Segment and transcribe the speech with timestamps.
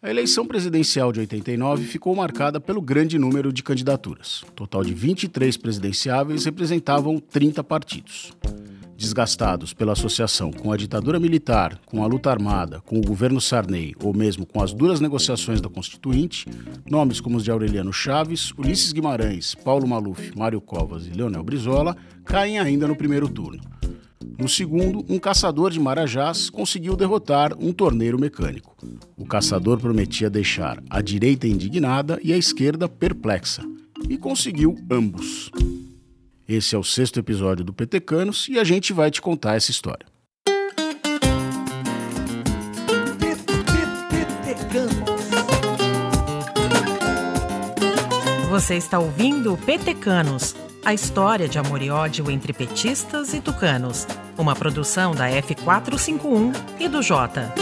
[0.00, 4.44] A eleição presidencial de 89 ficou marcada pelo grande número de candidaturas.
[4.54, 8.32] Total de 23 presidenciáveis representavam 30 partidos.
[8.96, 13.92] Desgastados pela associação com a ditadura militar, com a luta armada, com o governo Sarney
[14.00, 16.46] ou mesmo com as duras negociações da Constituinte,
[16.88, 21.96] nomes como os de Aureliano Chaves, Ulisses Guimarães, Paulo Maluf, Mário Covas e Leonel Brizola
[22.24, 23.62] caem ainda no primeiro turno.
[24.38, 28.76] No segundo, um caçador de Marajás conseguiu derrotar um torneiro mecânico.
[29.16, 33.64] O caçador prometia deixar a direita indignada e a esquerda perplexa,
[34.08, 35.50] e conseguiu ambos.
[36.48, 40.06] Esse é o sexto episódio do Petecanos e a gente vai te contar essa história.
[48.48, 54.06] Você está ouvindo Petecanos a história de amor e ódio entre petistas e tucanos.
[54.36, 57.52] Uma produção da F451 e do Jota.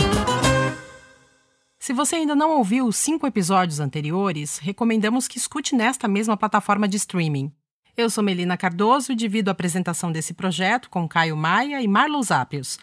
[1.79, 6.87] Se você ainda não ouviu os cinco episódios anteriores, recomendamos que escute nesta mesma plataforma
[6.89, 7.53] de streaming.
[7.97, 12.31] Eu sou Melina Cardoso e divido a apresentação desse projeto com Caio Maia e Marlos
[12.31, 12.79] Ápios.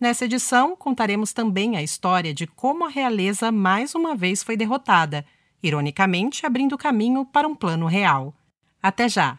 [0.00, 5.24] Nessa edição, contaremos também a história de como a realeza mais uma vez foi derrotada,
[5.62, 8.34] ironicamente abrindo caminho para um plano real.
[8.82, 9.38] Até já!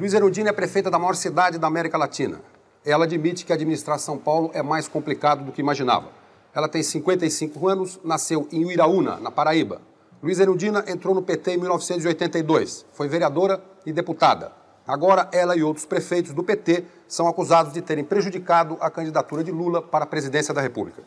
[0.00, 2.40] Luiz Erundina é prefeita da maior cidade da América Latina.
[2.86, 6.08] Ela admite que administrar São Paulo é mais complicado do que imaginava.
[6.54, 9.82] Ela tem 55 anos, nasceu em Uiraúna, na Paraíba.
[10.22, 14.52] Luiz Erundina entrou no PT em 1982, foi vereadora e deputada.
[14.88, 19.50] Agora, ela e outros prefeitos do PT são acusados de terem prejudicado a candidatura de
[19.50, 21.02] Lula para a presidência da República.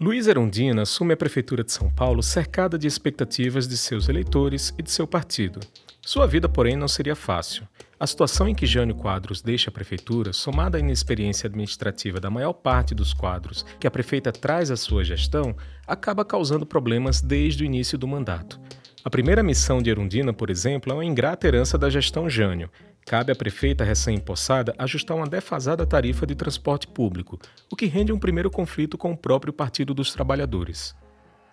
[0.00, 4.82] Luiz Erundina assume a Prefeitura de São Paulo cercada de expectativas de seus eleitores e
[4.82, 5.60] de seu partido.
[6.02, 7.66] Sua vida, porém, não seria fácil.
[7.98, 12.52] A situação em que Jânio Quadros deixa a prefeitura, somada à inexperiência administrativa da maior
[12.52, 15.54] parte dos quadros que a prefeita traz à sua gestão,
[15.86, 18.60] acaba causando problemas desde o início do mandato.
[19.04, 22.68] A primeira missão de Erundina, por exemplo, é uma ingrata herança da gestão Jânio.
[23.06, 27.38] Cabe à prefeita recém-impossada ajustar uma defasada tarifa de transporte público,
[27.70, 30.96] o que rende um primeiro conflito com o próprio Partido dos Trabalhadores.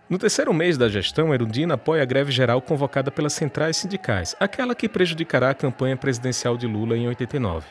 [0.09, 4.75] No terceiro mês da gestão, Erundina apoia a greve geral convocada pelas centrais sindicais, aquela
[4.75, 7.67] que prejudicará a campanha presidencial de Lula em 89.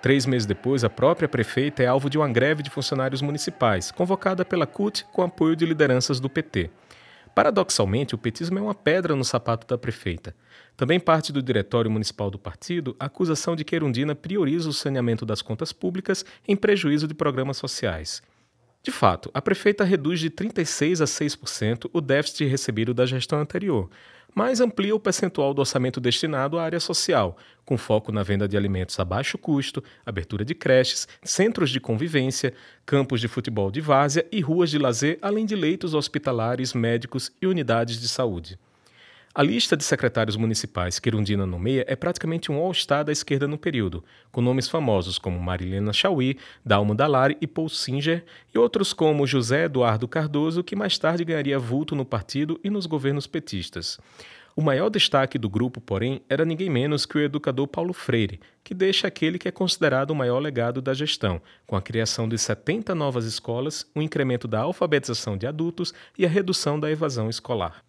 [0.00, 4.44] Três meses depois, a própria prefeita é alvo de uma greve de funcionários municipais, convocada
[4.44, 6.70] pela CUT com apoio de lideranças do PT.
[7.34, 10.34] Paradoxalmente, o petismo é uma pedra no sapato da prefeita.
[10.76, 15.24] Também parte do diretório municipal do partido a acusação de que Erundina prioriza o saneamento
[15.24, 18.22] das contas públicas em prejuízo de programas sociais.
[18.82, 23.88] De fato, a prefeita reduz de 36% a 6% o déficit recebido da gestão anterior,
[24.34, 28.56] mas amplia o percentual do orçamento destinado à área social, com foco na venda de
[28.56, 32.52] alimentos a baixo custo, abertura de creches, centros de convivência,
[32.84, 37.46] campos de futebol de várzea e ruas de lazer, além de leitos hospitalares, médicos e
[37.46, 38.58] unidades de saúde.
[39.36, 43.58] A lista de secretários municipais que Irundina nomeia é praticamente um all-star da esquerda no
[43.58, 48.24] período, com nomes famosos como Marilena Chauí, Dalmo Dalari e Paul Singer,
[48.54, 52.86] e outros como José Eduardo Cardoso, que mais tarde ganharia vulto no partido e nos
[52.86, 53.98] governos petistas.
[54.54, 58.72] O maior destaque do grupo, porém, era ninguém menos que o educador Paulo Freire, que
[58.72, 62.94] deixa aquele que é considerado o maior legado da gestão, com a criação de 70
[62.94, 67.82] novas escolas, o incremento da alfabetização de adultos e a redução da evasão escolar.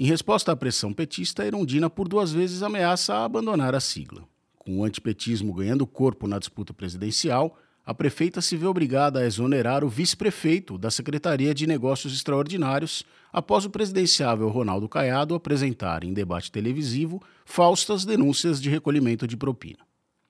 [0.00, 4.22] Em resposta à pressão petista, Erundina por duas vezes ameaça abandonar a sigla.
[4.56, 9.82] Com o antipetismo ganhando corpo na disputa presidencial, a prefeita se vê obrigada a exonerar
[9.82, 16.52] o vice-prefeito da Secretaria de Negócios Extraordinários após o presidenciável Ronaldo Caiado apresentar em debate
[16.52, 19.80] televisivo faustas denúncias de recolhimento de propina.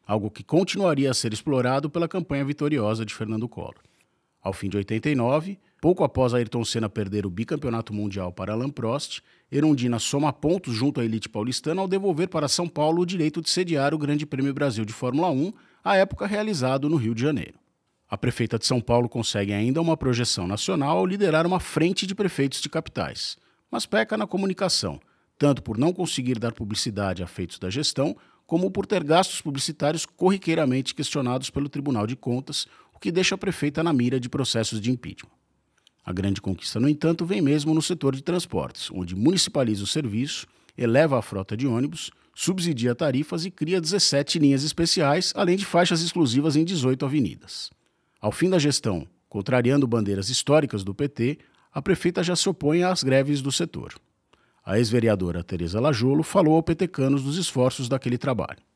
[0.06, 3.82] Algo que continuaria a ser explorado pela campanha vitoriosa de Fernando Collor.
[4.40, 9.20] Ao fim de 89, pouco após Ayrton Senna perder o bicampeonato mundial para Alain Prost,
[9.50, 13.48] Erundina soma pontos junto à elite paulistana ao devolver para São Paulo o direito de
[13.48, 15.52] sediar o Grande Prêmio Brasil de Fórmula 1,
[15.82, 17.54] à época realizado no Rio de Janeiro.
[18.10, 22.14] A prefeita de São Paulo consegue ainda uma projeção nacional ao liderar uma frente de
[22.14, 23.36] prefeitos de capitais,
[23.70, 24.98] mas peca na comunicação,
[25.38, 28.16] tanto por não conseguir dar publicidade a feitos da gestão,
[28.46, 33.38] como por ter gastos publicitários corriqueiramente questionados pelo Tribunal de Contas, o que deixa a
[33.38, 35.38] prefeita na mira de processos de impeachment.
[36.08, 40.46] A grande conquista, no entanto, vem mesmo no setor de transportes, onde municipaliza o serviço,
[40.75, 46.00] eleva a frota de ônibus, subsidia tarifas e cria 17 linhas especiais, além de faixas
[46.00, 47.70] exclusivas em 18 avenidas.
[48.22, 51.40] Ao fim da gestão, contrariando bandeiras históricas do PT,
[51.70, 53.93] a prefeita já se opõe às greves do setor.
[54.64, 58.68] A ex-vereadora Tereza Lajolo falou ao petecanos dos esforços daquele trabalho.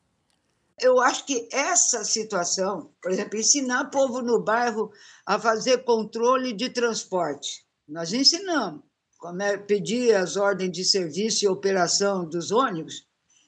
[0.79, 4.91] Eu acho que essa situação, por exemplo, ensinar povo no bairro
[5.25, 8.81] a fazer controle de transporte, nós ensinamos.
[9.39, 13.05] É, pedir as ordens de serviço e operação dos ônibus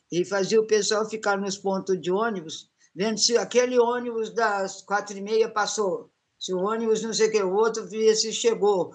[0.10, 5.18] e fazia o pessoal ficar nos pontos de ônibus, vendo se aquele ônibus das quatro
[5.18, 8.94] e meia passou, se o ônibus não sei o que, o outro via se chegou.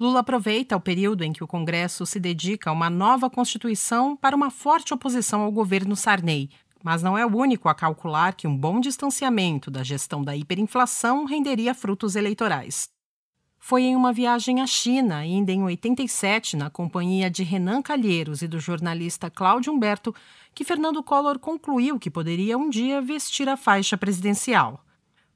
[0.00, 4.34] Lula aproveita o período em que o Congresso se dedica a uma nova Constituição para
[4.34, 6.48] uma forte oposição ao governo Sarney,
[6.82, 11.24] mas não é o único a calcular que um bom distanciamento da gestão da hiperinflação
[11.24, 12.88] renderia frutos eleitorais.
[13.62, 18.48] Foi em uma viagem à China, ainda em 87, na companhia de Renan Calheiros e
[18.48, 20.14] do jornalista Cláudio Humberto,
[20.54, 24.82] que Fernando Collor concluiu que poderia um dia vestir a faixa presidencial.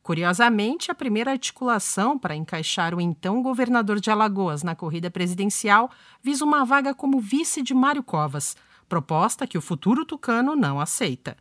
[0.03, 5.91] Curiosamente, a primeira articulação para encaixar o então governador de Alagoas na corrida presidencial
[6.23, 8.57] visa uma vaga como vice de Mário Covas,
[8.89, 11.37] proposta que o futuro tucano não aceita.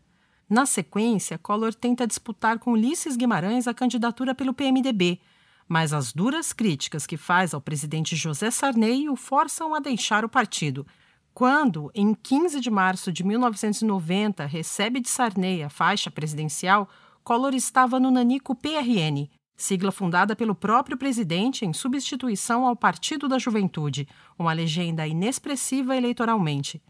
[0.50, 5.20] Na sequência, Collor tenta disputar com Ulisses Guimarães a candidatura pelo PMDB,
[5.68, 10.30] mas as duras críticas que faz ao presidente José Sarney o forçam a deixar o
[10.30, 10.86] partido.
[11.34, 16.88] Quando, em 15 de março de 1990, recebe de Sarney a faixa presidencial,
[17.24, 23.40] Collor estava no Nanico PRN, sigla fundada pelo próprio presidente em substituição ao Partido da
[23.40, 24.08] Juventude,
[24.38, 26.82] uma legenda inexpressiva eleitoralmente.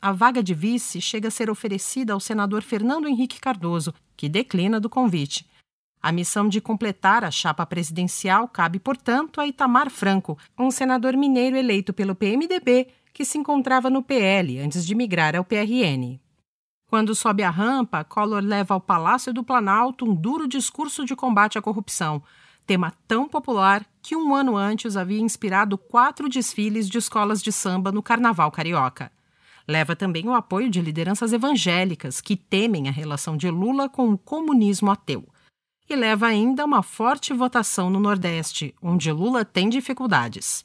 [0.00, 4.78] A vaga de vice chega a ser oferecida ao senador Fernando Henrique Cardoso, que declina
[4.78, 5.44] do convite.
[6.00, 11.56] A missão de completar a chapa presidencial cabe, portanto, a Itamar Franco, um senador mineiro
[11.56, 16.20] eleito pelo PMDB que se encontrava no PL antes de migrar ao PRN.
[16.86, 21.58] Quando sobe a rampa, Collor leva ao Palácio do Planalto um duro discurso de combate
[21.58, 22.22] à corrupção,
[22.64, 27.90] tema tão popular que um ano antes havia inspirado quatro desfiles de escolas de samba
[27.90, 29.10] no Carnaval Carioca.
[29.68, 34.16] Leva também o apoio de lideranças evangélicas que temem a relação de Lula com o
[34.16, 35.28] comunismo ateu
[35.90, 40.62] e leva ainda uma forte votação no Nordeste, onde Lula tem dificuldades.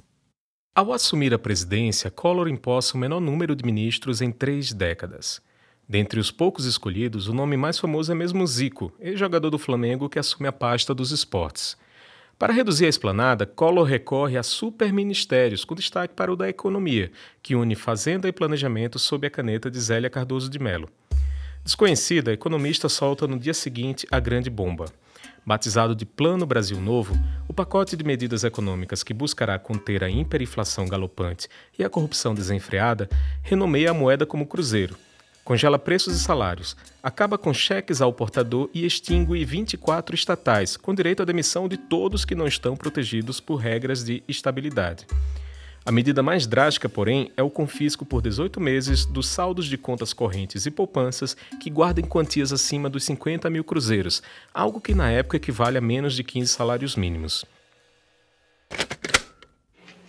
[0.76, 5.42] Ao assumir a presidência, Collor imposta o menor número de ministros em três décadas.
[5.88, 10.18] Dentre os poucos escolhidos, o nome mais famoso é mesmo Zico, ex-jogador do Flamengo que
[10.18, 11.78] assume a pasta dos esportes.
[12.44, 17.10] Para reduzir a esplanada, Collor recorre a superministérios, com destaque para o da Economia,
[17.42, 20.90] que une Fazenda e Planejamento sob a caneta de Zélia Cardoso de Mello.
[21.64, 24.88] Desconhecida, a economista solta no dia seguinte a grande bomba.
[25.46, 27.18] Batizado de Plano Brasil Novo,
[27.48, 31.48] o pacote de medidas econômicas que buscará conter a hiperinflação galopante
[31.80, 33.08] e a corrupção desenfreada
[33.42, 34.98] renomeia a moeda como cruzeiro,
[35.44, 41.22] congela preços e salários, acaba com cheques ao portador e extingue 24 estatais, com direito
[41.22, 45.06] à demissão de todos que não estão protegidos por regras de estabilidade.
[45.86, 50.14] A medida mais drástica, porém, é o confisco por 18 meses dos saldos de contas
[50.14, 54.24] correntes e poupanças que guardem quantias acima dos 50 mil cruzeiros,
[54.54, 57.44] algo que na época equivale a menos de 15 salários mínimos.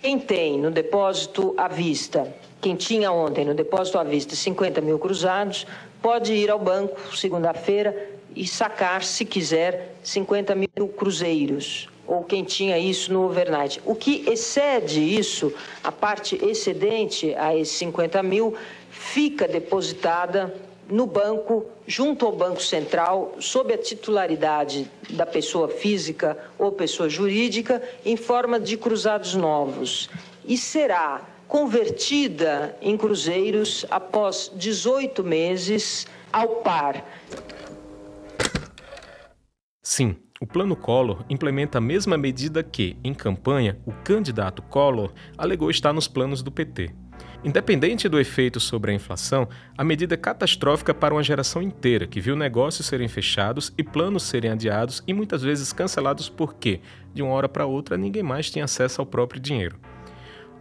[0.04, 2.30] Quem tem no depósito à vista,
[2.60, 5.66] quem tinha ontem no depósito à vista 50 mil cruzados,
[6.02, 12.78] pode ir ao banco segunda-feira e sacar, se quiser, 50 mil cruzeiros ou quem tinha
[12.78, 13.80] isso no overnight.
[13.82, 15.50] O que excede isso,
[15.82, 18.54] a parte excedente a esses 50 mil,
[18.90, 20.54] fica depositada
[20.88, 27.82] no banco, junto ao Banco Central, sob a titularidade da pessoa física ou pessoa jurídica,
[28.04, 30.08] em forma de cruzados novos.
[30.44, 37.04] E será convertida em cruzeiros após 18 meses ao par.
[39.82, 45.70] Sim, o Plano Collor implementa a mesma medida que, em campanha, o candidato Collor alegou
[45.70, 46.90] estar nos planos do PT.
[47.44, 49.46] Independente do efeito sobre a inflação,
[49.76, 54.22] a medida é catastrófica para uma geração inteira que viu negócios serem fechados e planos
[54.22, 56.80] serem adiados e muitas vezes cancelados porque,
[57.12, 59.76] de uma hora para outra, ninguém mais tinha acesso ao próprio dinheiro.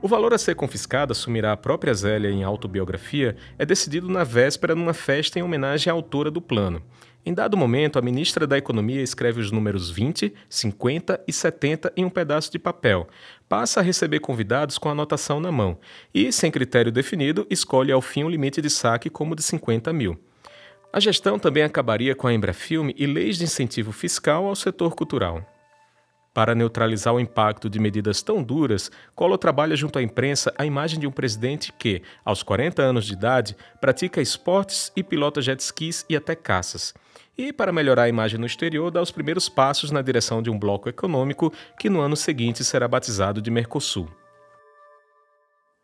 [0.01, 4.75] O valor a ser confiscado, assumirá a própria Zélia em autobiografia, é decidido na véspera
[4.75, 6.83] numa festa em homenagem à autora do plano.
[7.25, 12.03] Em dado momento, a ministra da Economia escreve os números 20, 50 e 70 em
[12.03, 13.07] um pedaço de papel.
[13.47, 15.77] Passa a receber convidados com a anotação na mão
[16.13, 20.19] e, sem critério definido, escolhe ao fim um limite de saque como de 50 mil.
[20.91, 25.49] A gestão também acabaria com a Embrafilme e leis de incentivo fiscal ao setor cultural.
[26.33, 30.99] Para neutralizar o impacto de medidas tão duras, Collor trabalha junto à imprensa a imagem
[30.99, 36.05] de um presidente que, aos 40 anos de idade, pratica esportes e pilota jet skis
[36.09, 36.93] e até caças
[37.37, 40.57] e, para melhorar a imagem no exterior, dá os primeiros passos na direção de um
[40.57, 44.07] bloco econômico que no ano seguinte será batizado de Mercosul.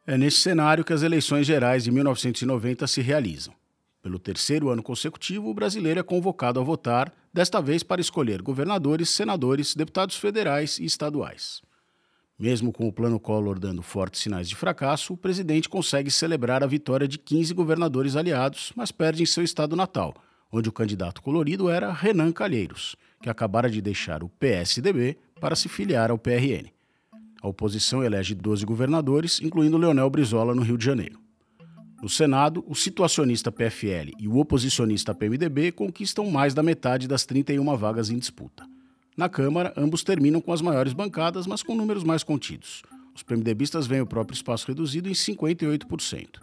[0.06, 3.54] É nesse cenário que as eleições gerais de 1990 se realizam.
[4.02, 9.10] Pelo terceiro ano consecutivo, o brasileiro é convocado a votar, desta vez para escolher governadores,
[9.10, 11.62] senadores, deputados federais e estaduais.
[12.40, 16.68] Mesmo com o plano Collor dando fortes sinais de fracasso, o presidente consegue celebrar a
[16.68, 20.16] vitória de 15 governadores aliados, mas perde em seu estado natal,
[20.52, 25.70] onde o candidato colorido era Renan Calheiros, que acabara de deixar o PSDB para se
[25.70, 26.72] filiar ao PRN.
[27.42, 31.20] A oposição elege 12 governadores, incluindo Leonel Brizola no Rio de Janeiro.
[32.02, 37.76] No Senado, o situacionista PFL e o oposicionista PMDB conquistam mais da metade das 31
[37.76, 38.66] vagas em disputa.
[39.18, 42.84] Na Câmara, ambos terminam com as maiores bancadas, mas com números mais contidos.
[43.14, 46.40] Os PMDBistas veem o próprio espaço reduzido em 58%.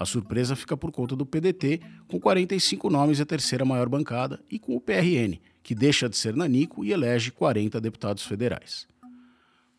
[0.00, 1.78] A surpresa fica por conta do PDT,
[2.08, 6.34] com 45 nomes a terceira maior bancada, e com o PRN, que deixa de ser
[6.34, 8.88] nanico e elege 40 deputados federais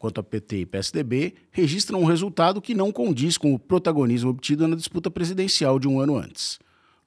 [0.02, 4.68] quanto a PT e PSDB, registram um resultado que não condiz com o protagonismo obtido
[4.68, 6.58] na disputa presidencial de um ano antes.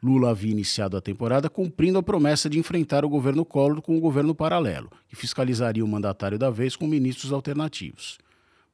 [0.01, 4.01] Lula havia iniciado a temporada cumprindo a promessa de enfrentar o governo Collor com o
[4.01, 8.17] governo paralelo, que fiscalizaria o mandatário da vez com ministros alternativos.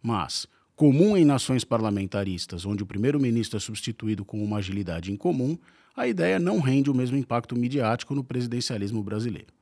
[0.02, 0.47] Mas,
[0.80, 5.58] comum em nações parlamentaristas, onde o primeiro-ministro é substituído com uma agilidade incomum,
[5.94, 9.52] a ideia não rende o mesmo impacto midiático no presidencialismo brasileiro.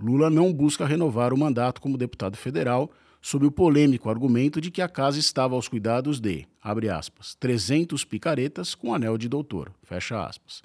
[0.00, 4.82] Lula não busca renovar o mandato como deputado federal, sob o polêmico argumento de que
[4.82, 10.26] a casa estava aos cuidados de, abre aspas, 300 picaretas com anel de doutor, fecha
[10.26, 10.60] aspas.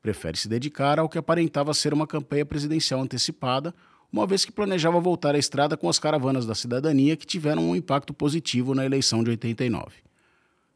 [0.00, 3.74] Prefere se dedicar ao que aparentava ser uma campanha presidencial antecipada,
[4.12, 7.76] uma vez que planejava voltar à estrada com as caravanas da cidadania que tiveram um
[7.76, 9.86] impacto positivo na eleição de 89.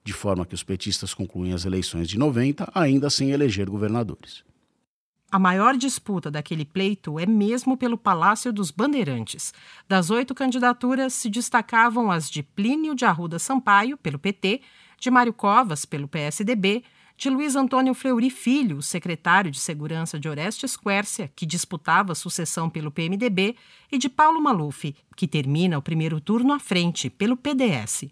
[0.05, 4.45] De forma que os petistas concluem as eleições de 90 ainda sem eleger governadores.
[5.35, 9.53] A maior disputa daquele pleito é mesmo pelo Palácio dos Bandeirantes.
[9.89, 14.61] Das oito candidaturas, se destacavam as de Plínio de Arruda Sampaio, pelo PT,
[15.01, 16.85] de Mário Covas, pelo PSDB,
[17.17, 22.69] de Luiz Antônio Fleury Filho, secretário de Segurança de Orestes Quércia, que disputava a sucessão
[22.69, 23.57] pelo PMDB,
[23.91, 28.07] e de Paulo Maluf, que termina o primeiro turno à frente, pelo PDS.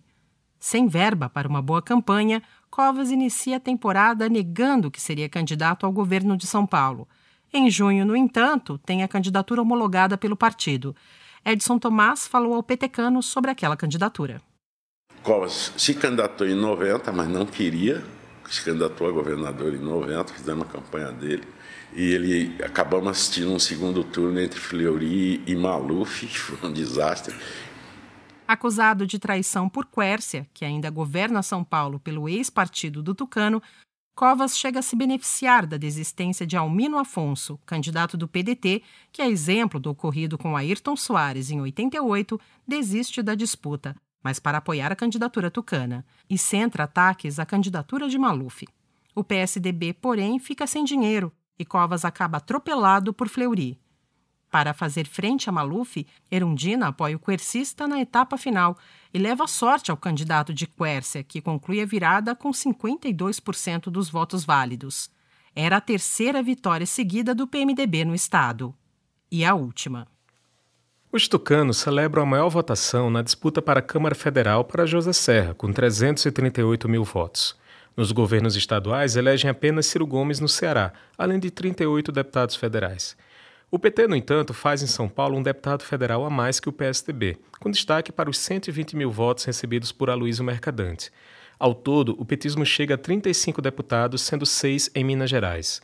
[0.58, 2.40] Sem verba para uma boa campanha,
[2.70, 7.08] Covas inicia a temporada negando que seria candidato ao governo de São Paulo.
[7.52, 10.94] Em junho, no entanto, tem a candidatura homologada pelo partido.
[11.44, 14.40] Edson Tomás falou ao Petecano sobre aquela candidatura.
[15.22, 18.02] Covas se candidatou em 90, mas não queria.
[18.48, 21.44] Se candidatou a governador em 90, fizemos a campanha dele.
[21.94, 27.34] E ele acabamos assistindo um segundo turno entre Fleury e Maluf, foi um desastre.
[28.46, 33.62] Acusado de traição por Quércia, que ainda governa São Paulo pelo ex-partido do Tucano,
[34.14, 39.28] Covas chega a se beneficiar da desistência de Almino Afonso, candidato do PDT, que, a
[39.28, 44.96] exemplo do ocorrido com Ayrton Soares em 88, desiste da disputa, mas para apoiar a
[44.96, 48.66] candidatura tucana, e centra ataques à candidatura de Maluf.
[49.14, 53.80] O PSDB, porém, fica sem dinheiro e Covas acaba atropelado por Fleury.
[54.50, 58.76] Para fazer frente a Maluf, Erundina apoia o quercista na etapa final
[59.14, 64.44] e leva sorte ao candidato de Quércia, que conclui a virada com 52% dos votos
[64.44, 65.08] válidos.
[65.54, 68.74] Era a terceira vitória seguida do PMDB no estado.
[69.30, 70.06] E a última.
[71.12, 75.52] Os tucanos celebram a maior votação na disputa para a Câmara Federal para José Serra,
[75.52, 77.54] com 338 mil votos.
[77.94, 83.14] Nos governos estaduais, elegem apenas Ciro Gomes no Ceará, além de 38 deputados federais.
[83.70, 86.72] O PT, no entanto, faz em São Paulo um deputado federal a mais que o
[86.72, 91.12] PSDB, com destaque para os 120 mil votos recebidos por Aloysio Mercadante.
[91.58, 95.82] Ao todo, o petismo chega a 35 deputados, sendo seis em Minas Gerais.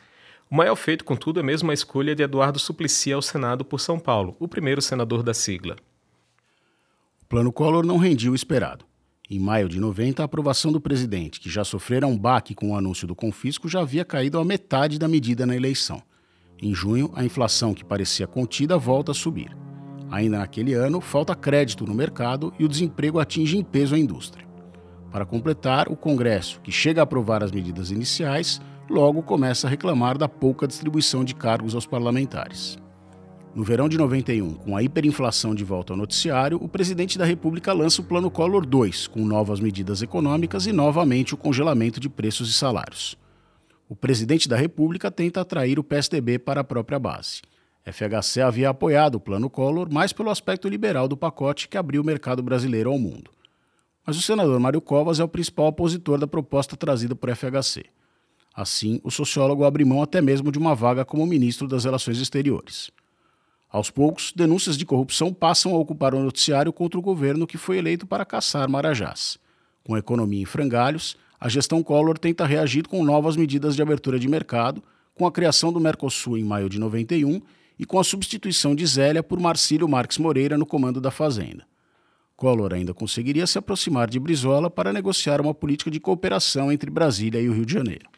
[0.50, 3.98] O maior feito, contudo, é mesmo a escolha de Eduardo Suplicy ao Senado por São
[3.98, 5.76] Paulo, o primeiro senador da sigla.
[7.22, 8.86] O plano Collor não rendia o esperado.
[9.30, 12.76] Em maio de 90, a aprovação do presidente, que já sofrera um baque com o
[12.76, 16.02] anúncio do confisco, já havia caído a metade da medida na eleição.
[16.62, 19.54] Em junho, a inflação, que parecia contida, volta a subir.
[20.10, 24.48] Ainda naquele ano, falta crédito no mercado e o desemprego atinge em peso a indústria.
[25.12, 30.16] Para completar, o Congresso, que chega a aprovar as medidas iniciais, logo começa a reclamar
[30.16, 32.78] da pouca distribuição de cargos aos parlamentares.
[33.54, 37.72] No verão de 91, com a hiperinflação de volta ao noticiário, o presidente da República
[37.72, 42.50] lança o Plano Collor II, com novas medidas econômicas e novamente o congelamento de preços
[42.50, 43.16] e salários
[43.88, 47.40] o presidente da República tenta atrair o PSDB para a própria base.
[47.86, 52.04] FHC havia apoiado o plano Collor mais pelo aspecto liberal do pacote que abriu o
[52.04, 53.30] mercado brasileiro ao mundo.
[54.06, 57.86] Mas o senador Mário Covas é o principal opositor da proposta trazida por FHC.
[58.60, 62.90] Assim, o sociólogo abre mão até mesmo de uma vaga como ministro das Relações Exteriores.
[63.70, 67.78] Aos poucos, denúncias de corrupção passam a ocupar o noticiário contra o governo que foi
[67.78, 69.38] eleito para caçar Marajás.
[69.84, 74.18] Com a economia em frangalhos, a gestão Collor tenta reagir com novas medidas de abertura
[74.18, 74.82] de mercado,
[75.14, 77.40] com a criação do Mercosul em maio de 91
[77.78, 81.64] e com a substituição de Zélia por Marcílio Marques Moreira no comando da Fazenda.
[82.34, 87.40] Collor ainda conseguiria se aproximar de Brizola para negociar uma política de cooperação entre Brasília
[87.40, 88.17] e o Rio de Janeiro.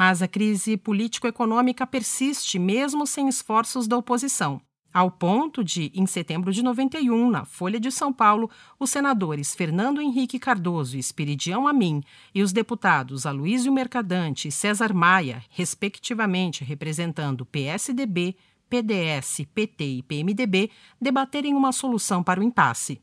[0.00, 4.58] Mas a crise político-econômica persiste mesmo sem esforços da oposição.
[4.90, 10.00] Ao ponto de, em setembro de 91, na Folha de São Paulo, os senadores Fernando
[10.00, 12.02] Henrique Cardoso e Espiridião Amin
[12.34, 18.34] e os deputados Aloysio Mercadante e César Maia, respectivamente representando PSDB,
[18.70, 23.02] PDS, PT e PMDB, debaterem uma solução para o impasse.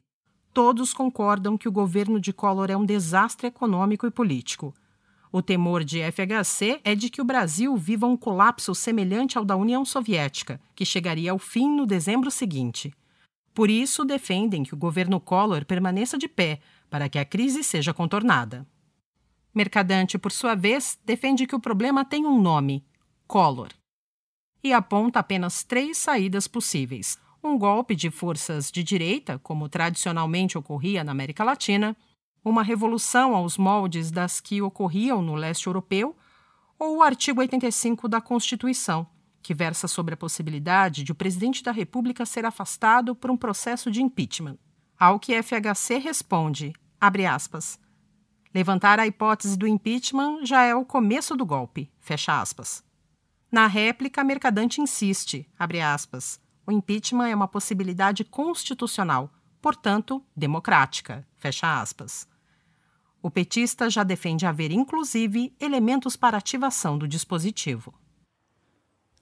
[0.52, 4.74] Todos concordam que o governo de Collor é um desastre econômico e político.
[5.38, 9.56] O temor de FHC é de que o Brasil viva um colapso semelhante ao da
[9.56, 12.92] União Soviética, que chegaria ao fim no dezembro seguinte.
[13.54, 17.94] Por isso, defendem que o governo Collor permaneça de pé para que a crise seja
[17.94, 18.66] contornada.
[19.54, 22.84] Mercadante, por sua vez, defende que o problema tem um nome:
[23.28, 23.70] Collor.
[24.64, 31.04] E aponta apenas três saídas possíveis: um golpe de forças de direita, como tradicionalmente ocorria
[31.04, 31.96] na América Latina,
[32.50, 36.16] uma revolução aos moldes das que ocorriam no leste europeu,
[36.80, 39.08] ou o artigo 85 da Constituição,
[39.42, 43.90] que versa sobre a possibilidade de o presidente da República ser afastado por um processo
[43.90, 44.58] de impeachment.
[45.00, 47.80] Ao que FHC responde, abre aspas,
[48.54, 52.84] levantar a hipótese do impeachment já é o começo do golpe, fecha aspas.
[53.52, 61.80] Na réplica, Mercadante insiste, abre aspas, o impeachment é uma possibilidade constitucional, portanto, democrática, fecha
[61.80, 62.28] aspas.
[63.22, 67.94] O petista já defende haver, inclusive, elementos para ativação do dispositivo.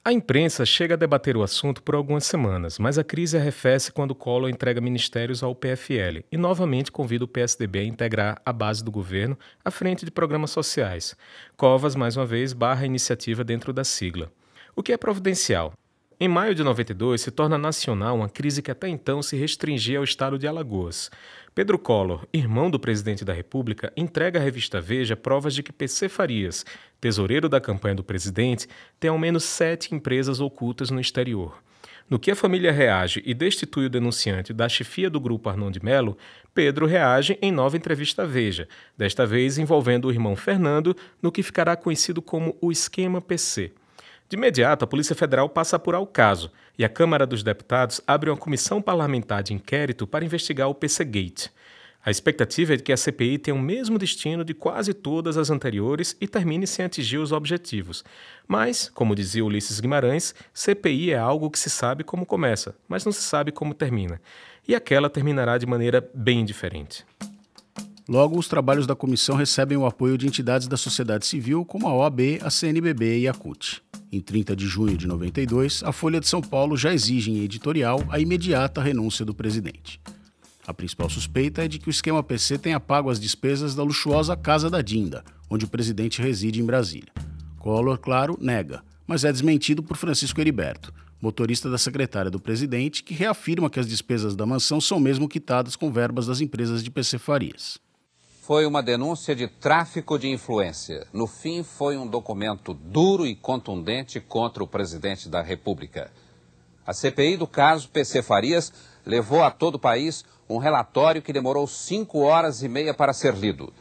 [0.07, 4.13] A imprensa chega a debater o assunto por algumas semanas, mas a crise arrefece quando
[4.13, 8.91] Collor entrega ministérios ao PFL e novamente convida o PSDB a integrar a base do
[8.91, 11.15] governo à frente de programas sociais.
[11.57, 14.31] Covas, mais uma vez, barra a iniciativa dentro da sigla.
[14.75, 15.73] O que é providencial?
[16.17, 20.03] Em maio de 92, se torna nacional uma crise que até então se restringia ao
[20.05, 21.11] estado de Alagoas.
[21.53, 26.07] Pedro Collor, irmão do presidente da República, entrega à revista Veja provas de que PC
[26.07, 26.65] Farias,
[27.01, 28.65] tesoureiro da campanha do presidente,
[28.97, 31.61] tem ao menos sete empresas ocultas no exterior.
[32.09, 35.83] No que a família reage e destitui o denunciante da chefia do grupo Arnon de
[35.83, 36.17] Melo,
[36.53, 41.43] Pedro reage em nova entrevista à Veja, desta vez envolvendo o irmão Fernando no que
[41.43, 43.73] ficará conhecido como o esquema PC.
[44.27, 48.01] De imediato, a Polícia Federal passa a apurar o caso e a Câmara dos Deputados
[48.07, 51.49] abre uma comissão parlamentar de inquérito para investigar o PC-Gate.
[52.03, 55.49] A expectativa é de que a CPI tenha o mesmo destino de quase todas as
[55.49, 58.03] anteriores e termine sem atingir os objetivos.
[58.47, 63.11] Mas, como dizia Ulisses Guimarães, CPI é algo que se sabe como começa, mas não
[63.11, 64.21] se sabe como termina.
[64.67, 67.03] E aquela terminará de maneira bem diferente.
[68.07, 71.93] Logo, os trabalhos da comissão recebem o apoio de entidades da sociedade civil como a
[71.93, 73.81] OAB, a CNBB e a CUT.
[74.11, 78.03] Em 30 de junho de 92, a Folha de São Paulo já exige em editorial
[78.09, 79.99] a imediata renúncia do presidente.
[80.67, 84.37] A principal suspeita é de que o esquema PC tenha pago as despesas da luxuosa
[84.37, 87.11] Casa da Dinda, onde o presidente reside em Brasília.
[87.57, 93.15] Collor, claro, nega, mas é desmentido por Francisco Heriberto, motorista da secretária do presidente, que
[93.15, 97.17] reafirma que as despesas da mansão são mesmo quitadas com verbas das empresas de PC
[97.17, 97.83] Farias
[98.45, 101.07] foi uma denúncia de tráfico de influência.
[101.11, 106.11] No fim, foi um documento duro e contundente contra o presidente da República.
[106.85, 108.71] A CPI do caso PC Farias
[109.03, 113.33] levou a todo o país um relatório que demorou cinco horas e meia para ser
[113.33, 113.73] lido.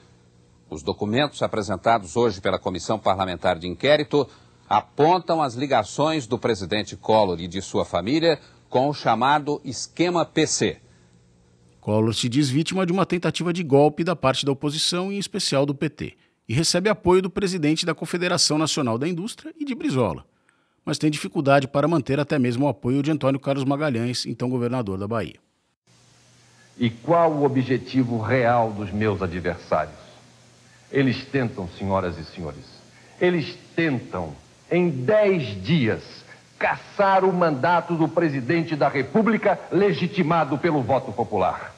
[0.70, 4.26] Os documentos apresentados hoje pela Comissão Parlamentar de Inquérito
[4.66, 10.80] apontam as ligações do presidente Collor e de sua família com o chamado esquema PC.
[11.84, 15.66] Collor se diz vítima de uma tentativa de golpe da parte da oposição, em especial
[15.66, 16.16] do PT,
[16.48, 20.24] e recebe apoio do presidente da Confederação Nacional da Indústria e de Brizola,
[20.82, 24.96] mas tem dificuldade para manter até mesmo o apoio de Antônio Carlos Magalhães, então governador
[24.96, 25.34] da Bahia.
[26.78, 29.98] E qual o objetivo real dos meus adversários?
[30.90, 32.64] Eles tentam, senhoras e senhores,
[33.20, 34.34] eles tentam,
[34.70, 36.02] em dez dias,
[36.58, 41.73] caçar o mandato do presidente da República legitimado pelo voto popular.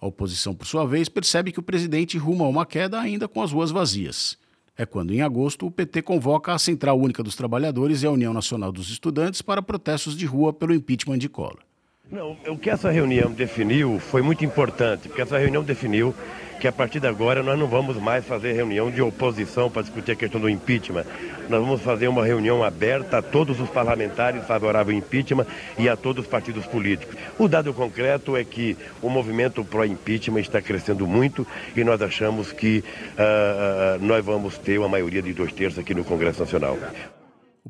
[0.00, 3.42] A oposição, por sua vez, percebe que o presidente ruma a uma queda ainda com
[3.42, 4.38] as ruas vazias.
[4.76, 8.32] É quando, em agosto, o PT convoca a Central Única dos Trabalhadores e a União
[8.32, 11.67] Nacional dos Estudantes para protestos de rua pelo impeachment de Collor.
[12.10, 16.14] Não, o que essa reunião definiu foi muito importante, porque essa reunião definiu
[16.58, 20.12] que a partir de agora nós não vamos mais fazer reunião de oposição para discutir
[20.12, 21.04] a questão do impeachment.
[21.50, 25.46] Nós vamos fazer uma reunião aberta a todos os parlamentares favoráveis ao impeachment
[25.78, 27.14] e a todos os partidos políticos.
[27.38, 32.82] O dado concreto é que o movimento pró-impeachment está crescendo muito e nós achamos que
[33.12, 36.78] uh, nós vamos ter uma maioria de dois terços aqui no Congresso Nacional.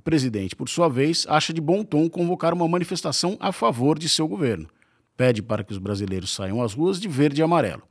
[0.09, 4.27] Presidente, por sua vez, acha de bom tom convocar uma manifestação a favor de seu
[4.27, 4.66] governo.
[5.14, 7.83] Pede para que os brasileiros saiam às ruas de verde e amarelo.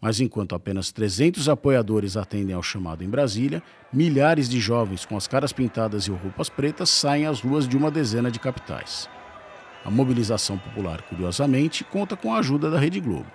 [0.00, 5.28] Mas enquanto apenas 300 apoiadores atendem ao chamado em Brasília, milhares de jovens com as
[5.28, 9.06] caras pintadas e roupas pretas saem às ruas de uma dezena de capitais.
[9.84, 13.30] A mobilização popular, curiosamente, conta com a ajuda da Rede Globo.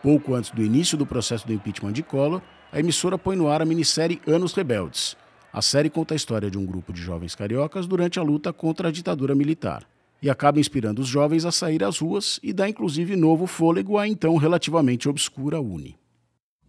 [0.00, 2.40] Pouco antes do início do processo do impeachment de Collor,
[2.70, 5.16] a emissora põe no ar a minissérie Anos Rebeldes.
[5.52, 8.88] A série conta a história de um grupo de jovens cariocas durante a luta contra
[8.88, 9.86] a ditadura militar
[10.20, 14.06] e acaba inspirando os jovens a sair às ruas e dá inclusive novo fôlego à
[14.06, 15.96] então relativamente obscura Uni.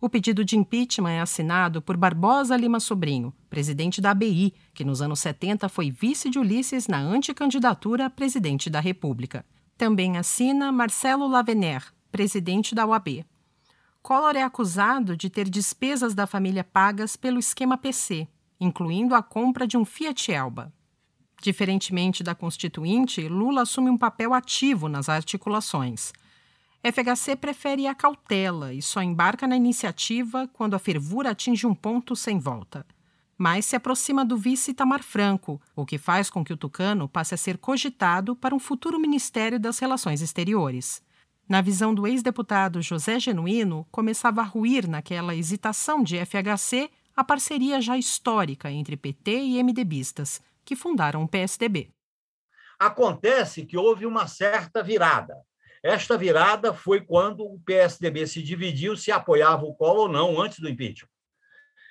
[0.01, 5.01] O pedido de impeachment é assinado por Barbosa Lima Sobrinho, presidente da ABI, que nos
[5.01, 9.43] anos 70 foi vice de Ulisses na anticandidatura a presidente da República.
[9.77, 13.25] Também assina Marcelo Lavener, presidente da UAB.
[14.01, 18.25] Collor é acusado de ter despesas da família pagas pelo esquema PC,
[18.59, 20.73] incluindo a compra de um Fiat Elba.
[21.41, 26.11] Diferentemente da Constituinte, Lula assume um papel ativo nas articulações.
[26.83, 32.15] FHC prefere a cautela e só embarca na iniciativa quando a fervura atinge um ponto
[32.15, 32.85] sem volta.
[33.37, 37.33] Mas se aproxima do vice Tamar Franco, o que faz com que o tucano passe
[37.33, 41.01] a ser cogitado para um futuro Ministério das Relações Exteriores.
[41.47, 47.81] Na visão do ex-deputado José Genuíno, começava a ruir naquela hesitação de FHC a parceria
[47.81, 51.89] já histórica entre PT e MDBistas, que fundaram o PSDB.
[52.79, 55.35] Acontece que houve uma certa virada.
[55.83, 60.59] Esta virada foi quando o PSDB se dividiu se apoiava o Collor ou não antes
[60.59, 61.09] do impeachment.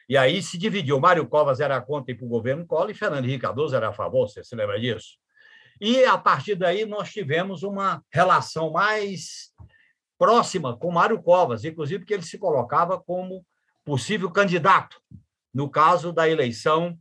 [0.08, 0.98] E aí se dividiu.
[0.98, 4.30] Mário Covas era contra para o governo Collor e Fernando Henrique Cardoso era a favor,
[4.30, 5.18] você se lembra disso?
[5.78, 9.52] E a partir daí nós tivemos uma relação mais
[10.16, 13.44] próxima com Mário Covas, inclusive porque ele se colocava como
[13.88, 15.00] possível candidato
[15.54, 16.94] no caso da eleição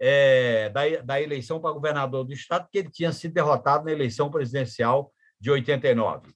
[0.00, 4.28] é, da, da eleição para governador do estado, que ele tinha sido derrotado na eleição
[4.28, 6.34] presidencial de 89.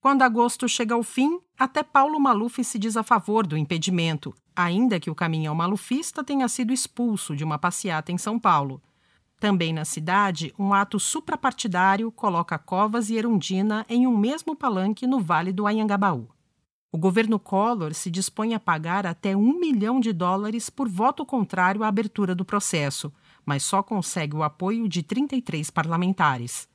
[0.00, 5.00] Quando agosto chega ao fim, até Paulo Maluf se diz a favor do impedimento, ainda
[5.00, 8.80] que o caminhão malufista tenha sido expulso de uma passeata em São Paulo.
[9.40, 15.18] Também na cidade, um ato suprapartidário coloca Covas e Erundina em um mesmo palanque no
[15.18, 16.28] Vale do Anhangabaú.
[16.92, 21.84] O governo Collor se dispõe a pagar até um milhão de dólares por voto contrário
[21.84, 23.12] à abertura do processo,
[23.46, 26.68] mas só consegue o apoio de 33 parlamentares.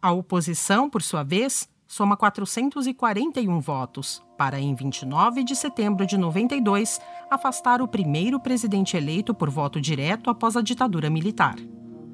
[0.00, 7.00] A oposição, por sua vez, soma 441 votos, para, em 29 de setembro de 92,
[7.28, 11.56] afastar o primeiro presidente eleito por voto direto após a ditadura militar.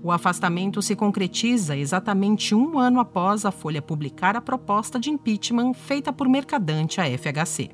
[0.06, 5.74] O afastamento se concretiza exatamente um ano após a Folha publicar a proposta de impeachment
[5.74, 7.72] feita por Mercadante à FHC.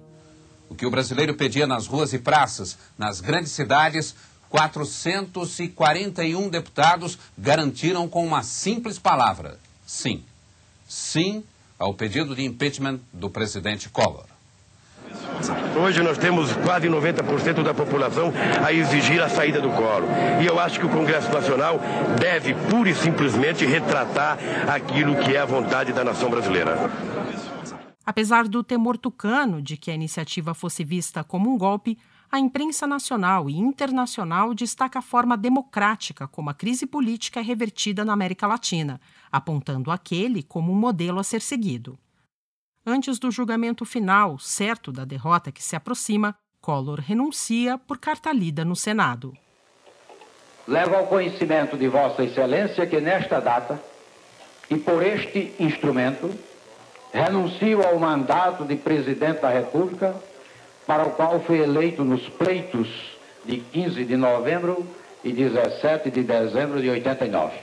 [0.66, 4.14] O que o brasileiro pedia nas ruas e praças, nas grandes cidades,
[4.48, 10.24] 441 deputados garantiram com uma simples palavra: sim.
[10.88, 11.44] Sim
[11.78, 14.31] ao pedido de impeachment do presidente Collor.
[15.80, 18.32] Hoje nós temos quase 90% da população
[18.64, 20.06] a exigir a saída do colo.
[20.42, 21.80] E eu acho que o Congresso Nacional
[22.18, 26.90] deve pura e simplesmente retratar aquilo que é a vontade da nação brasileira.
[28.04, 31.96] Apesar do temor tucano de que a iniciativa fosse vista como um golpe,
[32.30, 38.04] a imprensa nacional e internacional destaca a forma democrática como a crise política é revertida
[38.04, 41.98] na América Latina, apontando aquele como um modelo a ser seguido.
[42.84, 48.64] Antes do julgamento final, certo da derrota que se aproxima, Collor renuncia por carta lida
[48.64, 49.32] no Senado.
[50.66, 53.80] Levo ao conhecimento de Vossa Excelência que nesta data
[54.68, 56.28] e por este instrumento
[57.12, 60.16] renuncio ao mandato de presidente da República,
[60.84, 62.88] para o qual fui eleito nos pleitos
[63.44, 64.84] de 15 de novembro
[65.22, 67.56] e 17 de dezembro de 89.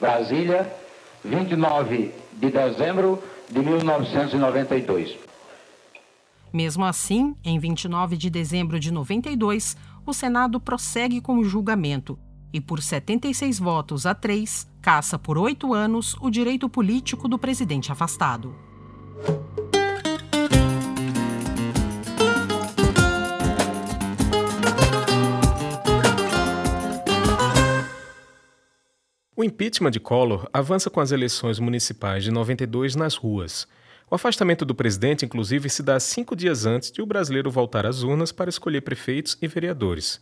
[0.00, 0.72] Brasília,
[1.22, 5.18] 29 de dezembro de 1992.
[6.52, 12.18] Mesmo assim, em 29 de dezembro de 92, o Senado prossegue com o julgamento
[12.52, 17.92] e, por 76 votos a 3, caça por oito anos o direito político do presidente
[17.92, 18.54] afastado.
[29.40, 33.66] O impeachment de Collor avança com as eleições municipais de 92 nas ruas.
[34.10, 38.02] O afastamento do presidente, inclusive, se dá cinco dias antes de o brasileiro voltar às
[38.02, 40.20] urnas para escolher prefeitos e vereadores.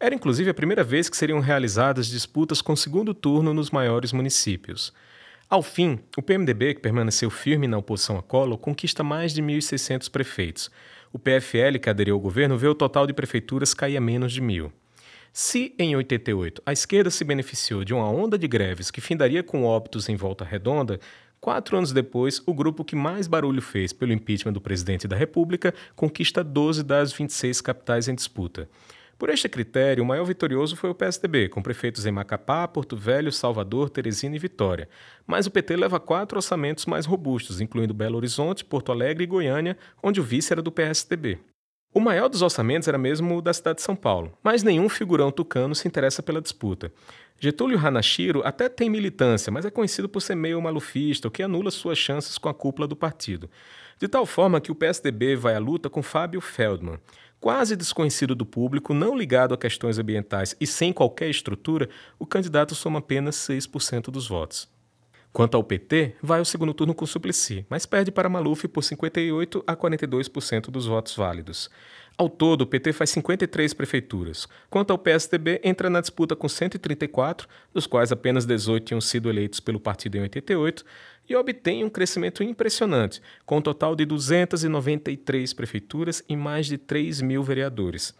[0.00, 4.92] Era inclusive a primeira vez que seriam realizadas disputas com segundo turno nos maiores municípios.
[5.48, 10.10] Ao fim, o PMDB, que permaneceu firme na oposição a Collor, conquista mais de 1.600
[10.10, 10.68] prefeitos.
[11.12, 14.40] O PFL, que aderiu ao governo, vê o total de prefeituras cair a menos de
[14.40, 14.72] mil.
[15.40, 19.62] Se, em 88, a esquerda se beneficiou de uma onda de greves que findaria com
[19.62, 20.98] óbitos em volta redonda,
[21.40, 25.72] quatro anos depois, o grupo que mais barulho fez pelo impeachment do presidente da República
[25.94, 28.68] conquista 12 das 26 capitais em disputa.
[29.16, 33.30] Por este critério, o maior vitorioso foi o PSDB, com prefeitos em Macapá, Porto Velho,
[33.30, 34.88] Salvador, Teresina e Vitória.
[35.24, 39.78] Mas o PT leva quatro orçamentos mais robustos, incluindo Belo Horizonte, Porto Alegre e Goiânia,
[40.02, 41.38] onde o vice era do PSDB.
[41.92, 45.30] O maior dos orçamentos era mesmo o da cidade de São Paulo, mas nenhum figurão
[45.30, 46.92] tucano se interessa pela disputa.
[47.40, 51.70] Getúlio Hanashiro até tem militância, mas é conhecido por ser meio malufista, o que anula
[51.70, 53.48] suas chances com a cúpula do partido.
[53.98, 56.98] De tal forma que o PSDB vai à luta com Fábio Feldman.
[57.40, 62.74] Quase desconhecido do público, não ligado a questões ambientais e sem qualquer estrutura, o candidato
[62.74, 64.68] soma apenas 6% dos votos.
[65.32, 69.62] Quanto ao PT, vai ao segundo turno com Suplicy, mas perde para Maluf por 58
[69.66, 71.70] a 42% dos votos válidos.
[72.16, 74.48] Ao todo, o PT faz 53 prefeituras.
[74.68, 79.60] Quanto ao PSDB, entra na disputa com 134, dos quais apenas 18 tinham sido eleitos
[79.60, 80.84] pelo partido em 88,
[81.28, 87.20] e obtém um crescimento impressionante, com um total de 293 prefeituras e mais de 3
[87.20, 88.12] mil vereadores.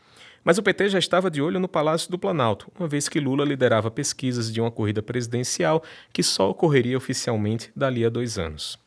[0.48, 3.44] Mas o PT já estava de olho no Palácio do Planalto, uma vez que Lula
[3.44, 8.78] liderava pesquisas de uma corrida presidencial que só ocorreria oficialmente dali a dois anos.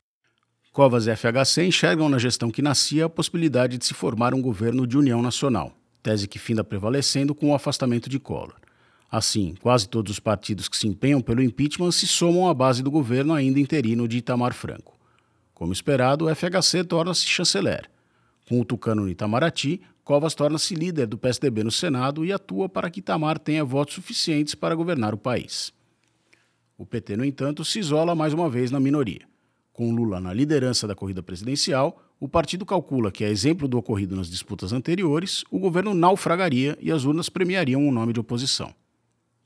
[0.74, 4.88] Covas e FHC enxergam na gestão que nascia a possibilidade de se formar um governo
[4.88, 5.72] de união nacional,
[6.02, 8.56] tese que finda prevalecendo com o afastamento de Collor.
[9.12, 12.90] Assim, quase todos os partidos que se empenham pelo impeachment se somam à base do
[12.90, 14.98] governo ainda interino de Itamar Franco.
[15.54, 17.88] Como esperado, o FHC torna-se chanceler.
[18.50, 22.90] Com o tucano no Itamaraty, Covas torna-se líder do PSDB no Senado e atua para
[22.90, 25.72] que Itamar tenha votos suficientes para governar o país.
[26.78, 29.22] O PT, no entanto, se isola mais uma vez na minoria.
[29.72, 34.16] Com Lula na liderança da corrida presidencial, o partido calcula que, a exemplo do ocorrido
[34.16, 38.74] nas disputas anteriores, o governo naufragaria e as urnas premiariam um nome de oposição.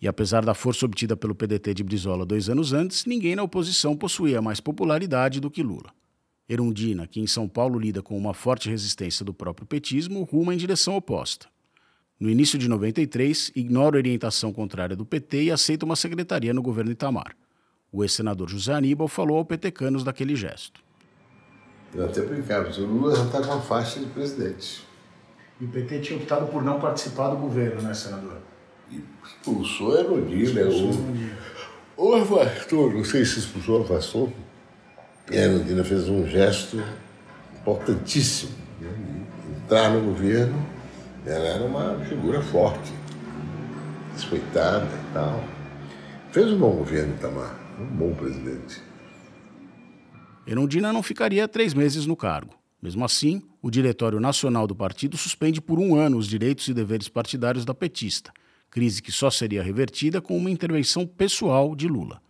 [0.01, 3.95] E apesar da força obtida pelo PDT de Brizola dois anos antes, ninguém na oposição
[3.95, 5.93] possuía mais popularidade do que Lula.
[6.47, 10.57] Erundina, que em São Paulo lida com uma forte resistência do próprio petismo, ruma em
[10.57, 11.47] direção oposta.
[12.19, 16.61] No início de 93, ignora a orientação contrária do PT e aceita uma secretaria no
[16.61, 17.35] governo Itamar.
[17.91, 20.81] O ex-senador José Aníbal falou ao petecanos daquele gesto.
[21.93, 24.85] Eu até brincava, o Lula já está com a faixa de presidente.
[25.59, 28.37] E o PT tinha optado por não participar do governo, né, senador?
[28.91, 30.61] E expulsou a Erundina.
[31.97, 34.33] O, o afastou, não sei se expulsou ou afastou,
[35.31, 36.81] e a Erundina fez um gesto
[37.59, 38.51] importantíssimo.
[38.79, 38.89] Né?
[39.63, 40.65] Entrar no governo,
[41.25, 42.93] ela era uma figura forte,
[44.13, 45.43] respeitada e tal.
[46.31, 48.81] Fez um bom governo, Itamar, um bom presidente.
[50.45, 52.53] Erundina não ficaria três meses no cargo.
[52.79, 57.09] Mesmo assim, o Diretório Nacional do Partido suspende por um ano os direitos e deveres
[57.09, 58.31] partidários da petista,
[58.69, 62.21] crise que só seria revertida com uma intervenção pessoal de Lula.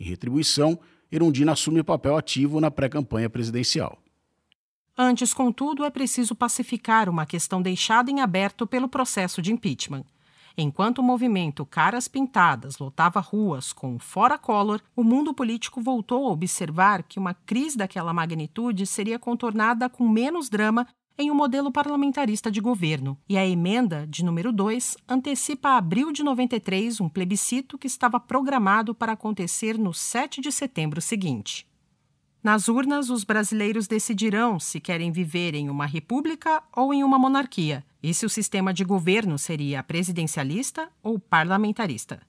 [0.00, 3.98] Em retribuição, Erundina assume papel ativo na pré-campanha presidencial.
[4.96, 10.04] Antes, contudo, é preciso pacificar uma questão deixada em aberto pelo processo de impeachment.
[10.56, 16.32] Enquanto o movimento Caras Pintadas lotava ruas com fora Collor, o mundo político voltou a
[16.32, 20.86] observar que uma crise daquela magnitude seria contornada com menos drama
[21.20, 26.10] em um modelo parlamentarista de governo, e a emenda de número 2 antecipa a abril
[26.10, 31.66] de 93 um plebiscito que estava programado para acontecer no 7 de setembro seguinte.
[32.42, 37.84] Nas urnas, os brasileiros decidirão se querem viver em uma república ou em uma monarquia,
[38.02, 42.22] e se o sistema de governo seria presidencialista ou parlamentarista.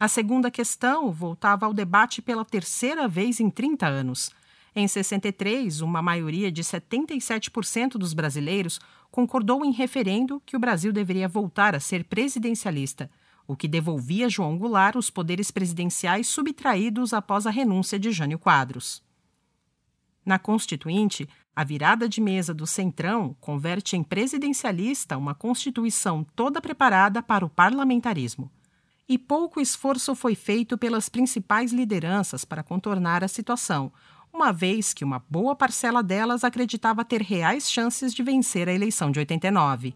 [0.00, 4.30] A segunda questão voltava ao debate pela terceira vez em 30 anos
[4.74, 8.80] em 63, uma maioria de 77% dos brasileiros
[9.10, 13.10] concordou em referendo que o Brasil deveria voltar a ser presidencialista,
[13.46, 19.02] o que devolvia João Goulart os poderes presidenciais subtraídos após a renúncia de Jânio Quadros.
[20.24, 27.22] Na Constituinte, a virada de mesa do Centrão converte em presidencialista uma Constituição toda preparada
[27.22, 28.50] para o parlamentarismo.
[29.06, 33.92] E pouco esforço foi feito pelas principais lideranças para contornar a situação,
[34.32, 39.10] uma vez que uma boa parcela delas acreditava ter reais chances de vencer a eleição
[39.10, 39.94] de 89.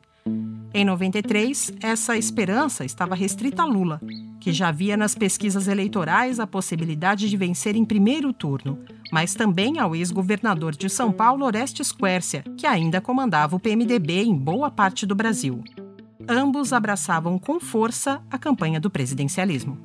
[0.75, 4.01] Em 93, essa esperança estava restrita a Lula,
[4.39, 8.79] que já via nas pesquisas eleitorais a possibilidade de vencer em primeiro turno,
[9.11, 14.37] mas também ao ex-governador de São Paulo, Orestes Quércia, que ainda comandava o PMDB em
[14.37, 15.65] boa parte do Brasil.
[16.29, 19.79] Ambos abraçavam com força a campanha do presidencialismo.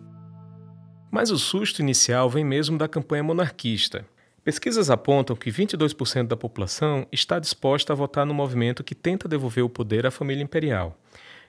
[1.09, 4.05] Mas o susto inicial vem mesmo da campanha monarquista.
[4.43, 9.63] Pesquisas apontam que 22% da população está disposta a votar no movimento que tenta devolver
[9.63, 10.97] o poder à família imperial.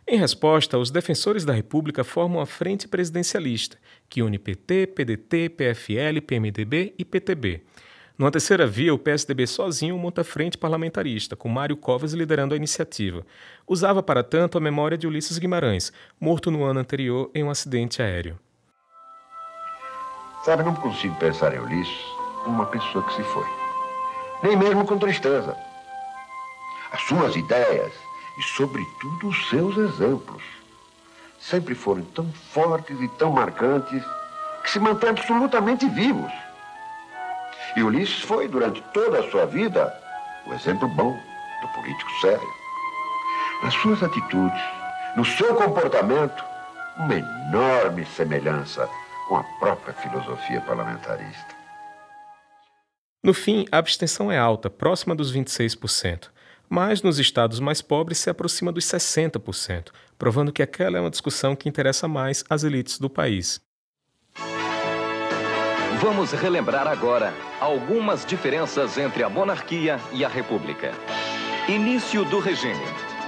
[0.07, 3.78] Em resposta, os defensores da República formam a Frente Presidencialista,
[4.11, 7.62] que une PT, PDT, PFL, PMDB e PTB.
[8.18, 12.59] Numa terceira via, o PSDB sozinho monta a frente parlamentarista, com Mário Covas liderando a
[12.59, 13.24] iniciativa.
[13.66, 18.02] Usava, para tanto, a memória de Ulisses Guimarães, morto no ano anterior em um acidente
[18.02, 18.38] aéreo.
[20.44, 23.46] Sabe, não consigo pensar em Ulisses uma pessoa que se foi.
[24.42, 25.57] Nem mesmo com tristeza.
[26.92, 27.92] As suas ideias
[28.38, 30.42] e, sobretudo, os seus exemplos
[31.40, 34.02] sempre foram tão fortes e tão marcantes
[34.62, 36.33] que se mantêm absolutamente vivos.
[37.76, 39.92] E Ulisses foi, durante toda a sua vida,
[40.46, 41.18] o exemplo bom
[41.61, 42.55] do político sério.
[43.62, 44.62] Nas suas atitudes,
[45.16, 46.44] no seu comportamento,
[46.98, 48.88] uma enorme semelhança
[49.28, 51.51] com a própria filosofia parlamentarista.
[53.24, 56.28] No fim, a abstenção é alta, próxima dos 26%,
[56.68, 61.54] mas nos estados mais pobres se aproxima dos 60%, provando que aquela é uma discussão
[61.54, 63.61] que interessa mais às elites do país.
[66.00, 70.90] Vamos relembrar agora algumas diferenças entre a monarquia e a república.
[71.68, 72.85] Início do regime: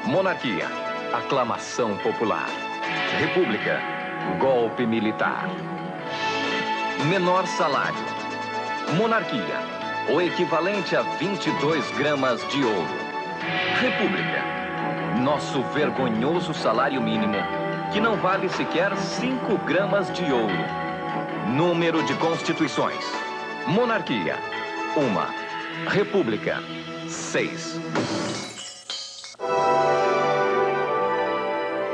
[0.06, 0.66] monarquia,
[1.12, 2.48] aclamação popular.
[3.20, 3.80] República,
[4.40, 5.48] golpe militar.
[7.08, 8.02] Menor salário.
[8.96, 9.73] Monarquia,
[10.08, 12.94] o equivalente a 22 gramas de ouro.
[13.80, 14.42] República,
[15.22, 17.36] nosso vergonhoso salário mínimo,
[17.92, 20.52] que não vale sequer 5 gramas de ouro.
[21.56, 23.04] Número de constituições.
[23.66, 24.36] Monarquia,
[24.96, 25.28] uma.
[25.88, 26.58] República,
[27.08, 27.80] seis.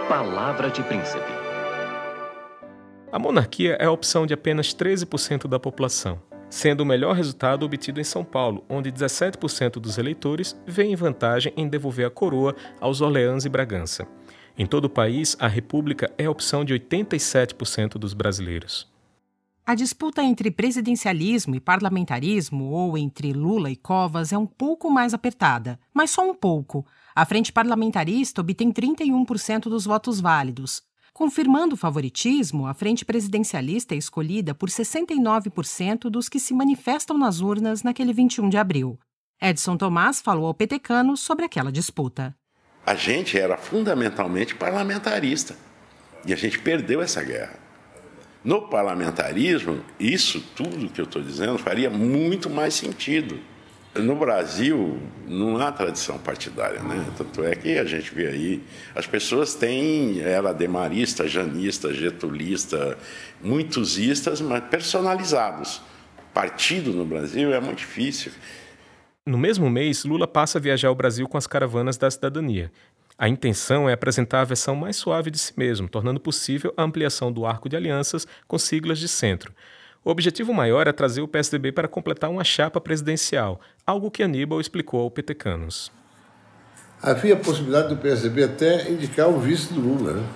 [0.08, 1.32] Palavra de príncipe.
[3.12, 8.00] A monarquia é a opção de apenas 13% da população sendo o melhor resultado obtido
[8.00, 13.44] em São Paulo, onde 17% dos eleitores veem vantagem em devolver a coroa aos Orleans
[13.44, 14.06] e Bragança.
[14.58, 18.90] Em todo o país, a República é a opção de 87% dos brasileiros.
[19.64, 25.14] A disputa entre presidencialismo e parlamentarismo, ou entre Lula e Covas, é um pouco mais
[25.14, 26.84] apertada, mas só um pouco.
[27.14, 30.82] A frente parlamentarista obtém 31% dos votos válidos,
[31.20, 37.42] Confirmando o favoritismo, a frente presidencialista é escolhida por 69% dos que se manifestam nas
[37.42, 38.98] urnas naquele 21 de abril.
[39.38, 42.34] Edson Tomás falou ao Petecano sobre aquela disputa.
[42.86, 45.54] A gente era fundamentalmente parlamentarista
[46.24, 47.58] e a gente perdeu essa guerra.
[48.42, 53.38] No parlamentarismo, isso tudo que eu estou dizendo faria muito mais sentido.
[53.94, 57.04] No Brasil, não há tradição partidária, né?
[57.18, 58.62] Tanto é que a gente vê aí,
[58.94, 62.96] as pessoas têm, era demarista, janista, getulista,
[63.42, 65.82] muitos istas, mas personalizados.
[66.32, 68.30] Partido no Brasil é muito difícil.
[69.26, 72.70] No mesmo mês, Lula passa a viajar ao Brasil com as caravanas da cidadania.
[73.18, 77.32] A intenção é apresentar a versão mais suave de si mesmo, tornando possível a ampliação
[77.32, 79.52] do arco de alianças com siglas de centro.
[80.02, 84.60] O objetivo maior é trazer o PSDB para completar uma chapa presidencial, algo que Aníbal
[84.60, 85.92] explicou ao Petecanos.
[87.02, 90.26] Havia a possibilidade do PSDB até indicar o vice do Lula, né?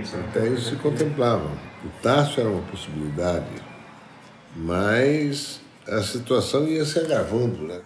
[0.00, 0.16] Isso.
[0.16, 1.50] Até isso se contemplava.
[1.84, 3.50] O Tássio era uma possibilidade,
[4.56, 7.80] mas a situação ia se agravando, né?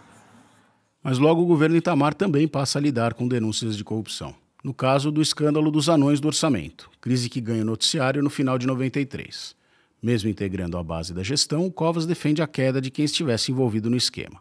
[1.03, 4.35] Mas logo o governo Itamar também passa a lidar com denúncias de corrupção.
[4.63, 8.67] No caso do escândalo dos anões do orçamento, crise que ganha noticiário no final de
[8.67, 9.57] 93.
[10.03, 13.97] Mesmo integrando a base da gestão, Covas defende a queda de quem estivesse envolvido no
[13.97, 14.41] esquema.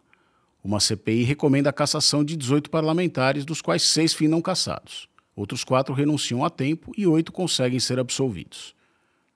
[0.62, 5.08] Uma CPI recomenda a cassação de 18 parlamentares, dos quais seis finam cassados.
[5.34, 8.74] Outros quatro renunciam a tempo e oito conseguem ser absolvidos.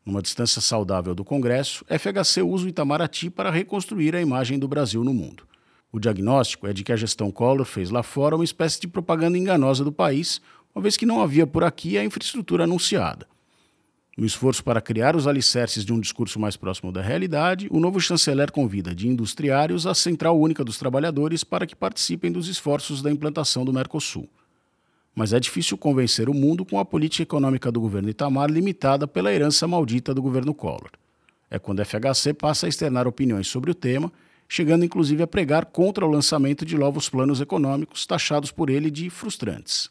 [0.04, 5.04] Numa distância saudável do Congresso, FHC usa o Itamaraty para reconstruir a imagem do Brasil
[5.04, 5.46] no mundo.
[5.92, 9.38] O diagnóstico é de que a gestão Collor fez lá fora uma espécie de propaganda
[9.38, 10.40] enganosa do país,
[10.74, 13.28] uma vez que não havia por aqui a infraestrutura anunciada.
[14.16, 17.98] No esforço para criar os alicerces de um discurso mais próximo da realidade, o novo
[17.98, 23.11] chanceler convida de industriários a Central Única dos Trabalhadores para que participem dos esforços da
[23.11, 24.29] implantação do Mercosul.
[25.14, 29.33] Mas é difícil convencer o mundo com a política econômica do governo Itamar limitada pela
[29.33, 30.90] herança maldita do governo Collor.
[31.51, 34.12] É quando a FHC passa a externar opiniões sobre o tema,
[34.47, 39.09] chegando inclusive a pregar contra o lançamento de novos planos econômicos taxados por ele de
[39.09, 39.91] frustrantes.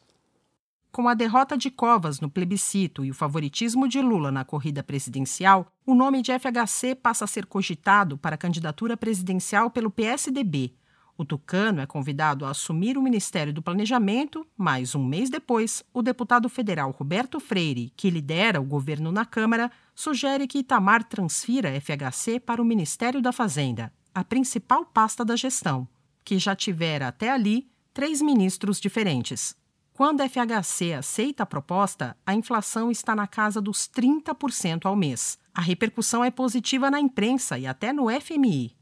[0.92, 5.72] Com a derrota de Covas no plebiscito e o favoritismo de Lula na corrida presidencial,
[5.86, 10.74] o nome de FHC passa a ser cogitado para a candidatura presidencial pelo PSDB.
[11.18, 16.02] O tucano é convidado a assumir o Ministério do Planejamento, mas um mês depois, o
[16.02, 22.38] deputado federal Roberto Freire, que lidera o governo na Câmara, sugere que Itamar transfira FHC
[22.38, 25.88] para o Ministério da Fazenda, a principal pasta da gestão,
[26.26, 29.56] que já tivera até ali três ministros diferentes.
[30.02, 35.38] Quando a FHC aceita a proposta, a inflação está na casa dos 30% ao mês.
[35.54, 38.76] A repercussão é positiva na imprensa e até no FMI.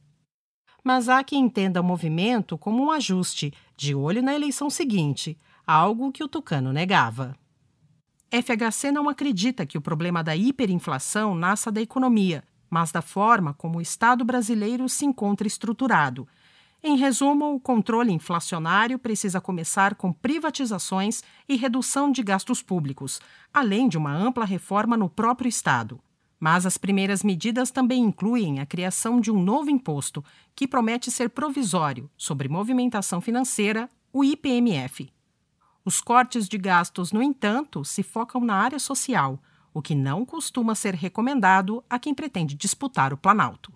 [0.82, 6.10] Mas há quem entenda o movimento como um ajuste, de olho na eleição seguinte, algo
[6.10, 7.36] que o Tucano negava.
[8.32, 13.80] FHC não acredita que o problema da hiperinflação nasça da economia, mas da forma como
[13.80, 16.26] o Estado brasileiro se encontra estruturado
[16.82, 23.20] em resumo, o controle inflacionário precisa começar com privatizações e redução de gastos públicos,
[23.54, 26.00] além de uma ampla reforma no próprio Estado.
[26.40, 30.24] Mas as primeiras medidas também incluem a criação de um novo imposto,
[30.56, 35.12] que promete ser provisório, sobre movimentação financeira, o IPMF.
[35.84, 39.38] Os cortes de gastos, no entanto, se focam na área social,
[39.74, 43.74] o que não costuma ser recomendado a quem pretende disputar o Planalto.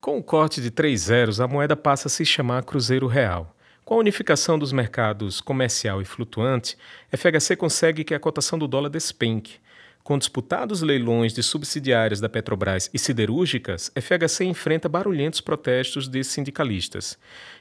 [0.00, 3.54] Com o corte de três zeros, a moeda passa a se chamar Cruzeiro Real.
[3.84, 6.74] Com a unificação dos mercados comercial e flutuante,
[7.14, 9.58] FHC consegue que a cotação do dólar despenque.
[10.02, 17.18] Com disputados leilões de subsidiárias da Petrobras e siderúrgicas, FHC enfrenta barulhentos protestos de sindicalistas.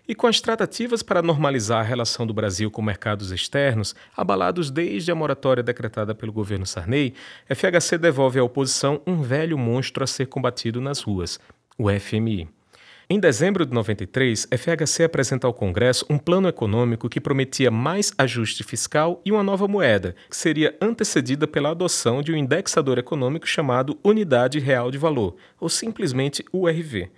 [0.08, 5.12] E com as tratativas para normalizar a relação do Brasil com mercados externos, abalados desde
[5.12, 7.14] a moratória decretada pelo governo Sarney,
[7.54, 11.38] FHC devolve à oposição um velho monstro a ser combatido nas ruas,
[11.80, 12.50] o FMI.
[13.10, 18.64] Em dezembro de 93, FHC apresenta ao Congresso um plano econômico que prometia mais ajuste
[18.64, 23.98] fiscal e uma nova moeda, que seria antecedida pela adoção de um indexador econômico chamado
[24.04, 27.10] Unidade Real de Valor, ou simplesmente URV.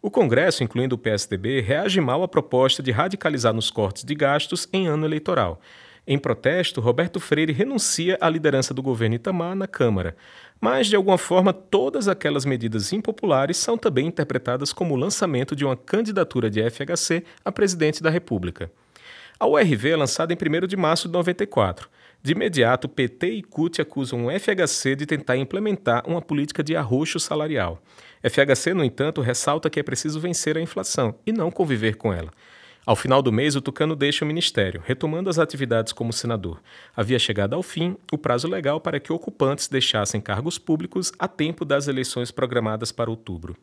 [0.00, 4.68] O Congresso, incluindo o PSDB, reage mal à proposta de radicalizar nos cortes de gastos
[4.72, 5.60] em ano eleitoral.
[6.06, 10.14] Em protesto, Roberto Freire renuncia à liderança do governo Itamar na Câmara.
[10.60, 15.64] Mas, de alguma forma, todas aquelas medidas impopulares são também interpretadas como o lançamento de
[15.64, 18.70] uma candidatura de FHC a presidente da República.
[19.40, 21.88] A URV é lançada em 1 de março de 94.
[22.22, 27.18] De imediato, PT e CUT acusam o FHC de tentar implementar uma política de arroxo
[27.18, 27.82] salarial.
[28.22, 32.30] FHC, no entanto, ressalta que é preciso vencer a inflação e não conviver com ela.
[32.86, 36.60] Ao final do mês, o Tucano deixa o ministério, retomando as atividades como senador.
[36.94, 41.64] Havia chegado ao fim o prazo legal para que ocupantes deixassem cargos públicos a tempo
[41.64, 43.56] das eleições programadas para outubro.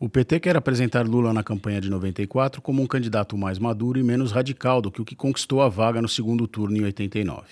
[0.00, 4.02] O PT quer apresentar Lula na campanha de 94 como um candidato mais maduro e
[4.02, 7.44] menos radical do que o que conquistou a vaga no segundo turno em 89.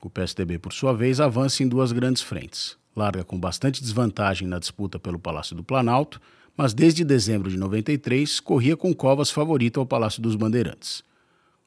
[0.00, 2.76] O PSDB, por sua vez, avança em duas grandes frentes.
[2.96, 6.20] Larga com bastante desvantagem na disputa pelo Palácio do Planalto,
[6.56, 11.02] mas desde dezembro de 93 corria com Covas favorito ao Palácio dos Bandeirantes.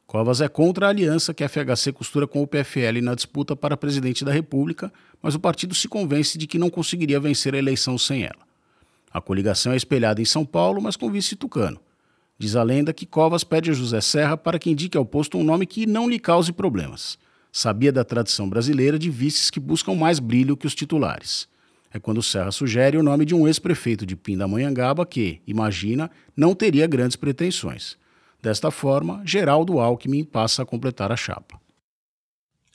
[0.05, 3.75] Covas é contra a aliança que a FHC costura com o PFL na disputa para
[3.75, 7.97] presidente da República, mas o partido se convence de que não conseguiria vencer a eleição
[7.97, 8.47] sem ela.
[9.11, 11.79] A coligação é espelhada em São Paulo, mas com vice tucano.
[12.39, 15.43] Diz a lenda que Covas pede a José Serra para que indique ao posto um
[15.43, 17.17] nome que não lhe cause problemas.
[17.51, 21.49] Sabia da tradição brasileira de vices que buscam mais brilho que os titulares
[21.93, 26.87] é quando Serra sugere o nome de um ex-prefeito de Pindamonhangaba que, imagina, não teria
[26.87, 27.97] grandes pretensões.
[28.41, 31.59] Desta forma, Geraldo Alckmin passa a completar a chapa.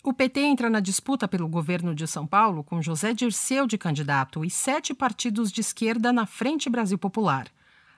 [0.02, 4.44] O PT entra na disputa pelo governo de São Paulo com José Dirceu de candidato
[4.44, 7.46] e sete partidos de esquerda na Frente Brasil Popular.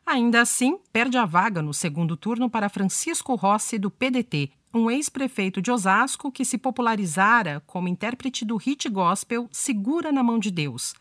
[0.05, 5.63] Ainda assim, perde a vaga no segundo turno para Francisco Rossi, do PDT, um ex-prefeito
[5.63, 10.95] de Osasco que se popularizara como intérprete do hit gospel Segura na Mão de Deus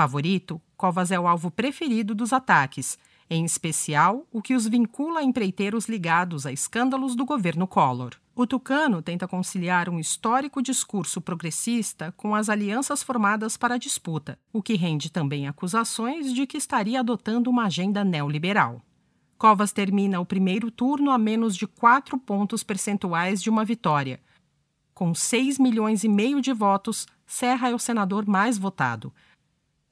[0.00, 2.98] Favorito, Covas é o alvo preferido dos ataques,
[3.28, 8.14] em especial o que os vincula a empreiteiros ligados a escândalos do governo Collor.
[8.34, 14.38] O Tucano tenta conciliar um histórico discurso progressista com as alianças formadas para a disputa,
[14.50, 18.80] o que rende também acusações de que estaria adotando uma agenda neoliberal.
[19.36, 24.18] Covas termina o primeiro turno a menos de 4 pontos percentuais de uma vitória.
[24.94, 29.12] Com 6 milhões e meio de votos, Serra é o senador mais votado,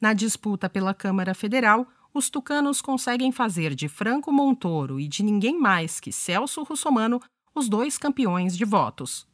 [0.00, 5.58] na disputa pela Câmara Federal, os tucanos conseguem fazer de Franco Montoro e de ninguém
[5.58, 7.20] mais que Celso Russomano
[7.54, 9.26] os dois campeões de votos.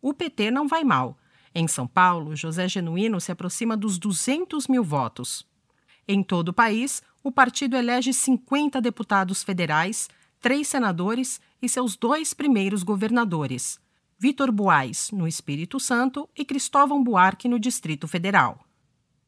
[0.00, 1.18] O PT não vai mal.
[1.54, 5.46] Em São Paulo, José Genuíno se aproxima dos 200 mil votos.
[6.08, 10.08] Em todo o país, o partido elege 50 deputados federais,
[10.40, 13.80] três senadores e seus dois primeiros governadores.
[14.18, 18.65] Vitor Buais, no Espírito Santo, e Cristóvão Buarque, no Distrito Federal.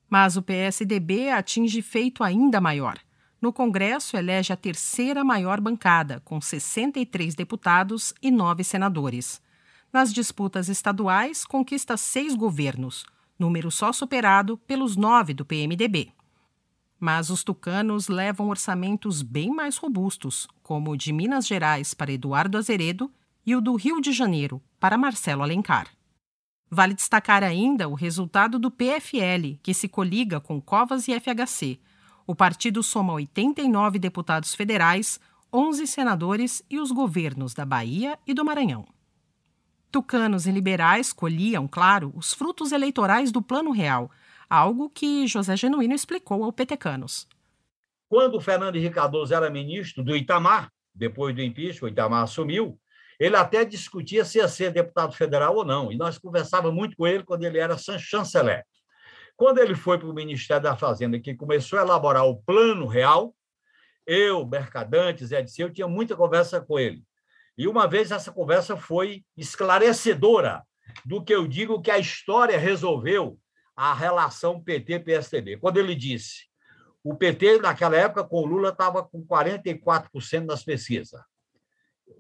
[0.09, 2.99] Mas o PSDB atinge feito ainda maior.
[3.41, 9.41] No Congresso, elege a terceira maior bancada, com 63 deputados e nove senadores.
[9.93, 13.05] Nas disputas estaduais, conquista seis governos,
[13.39, 16.13] número só superado pelos nove do PMDB.
[16.99, 22.59] Mas os tucanos levam orçamentos bem mais robustos, como o de Minas Gerais para Eduardo
[22.59, 23.11] Azeredo
[23.47, 25.87] e o do Rio de Janeiro para Marcelo Alencar.
[26.71, 31.81] Vale destacar ainda o resultado do PFL, que se coliga com Covas e FHC.
[32.27, 35.19] O partido soma 89 deputados federais,
[35.53, 38.87] 11 senadores e os governos da Bahia e do Maranhão.
[39.91, 44.11] Tucanos e liberais colhiam, claro, os frutos eleitorais do Plano Real,
[44.49, 47.27] algo que José Genuíno explicou ao Petecanos.
[48.09, 52.79] Quando Fernando Henrique Cardoso era ministro do Itamar, depois do impeachment, o Itamar assumiu,
[53.19, 57.07] ele até discutia se ia ser deputado federal ou não, e nós conversávamos muito com
[57.07, 58.65] ele quando ele era chanceler.
[59.37, 63.35] Quando ele foi para o Ministério da Fazenda, que começou a elaborar o Plano Real,
[64.07, 67.05] eu, Mercadante, Zé eu tinha muita conversa com ele.
[67.57, 70.63] E uma vez essa conversa foi esclarecedora
[71.05, 73.39] do que eu digo que a história resolveu
[73.77, 75.59] a relação PT-PSDB.
[75.59, 76.49] Quando ele disse,
[77.03, 81.21] o PT, naquela época, com o Lula, estava com 44% das pesquisas.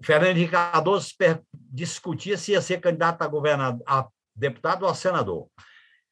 [0.02, 1.14] Fernando Henrique Cardoso
[1.52, 5.48] discutia se ia ser candidato a, governador, a deputado ou a senador.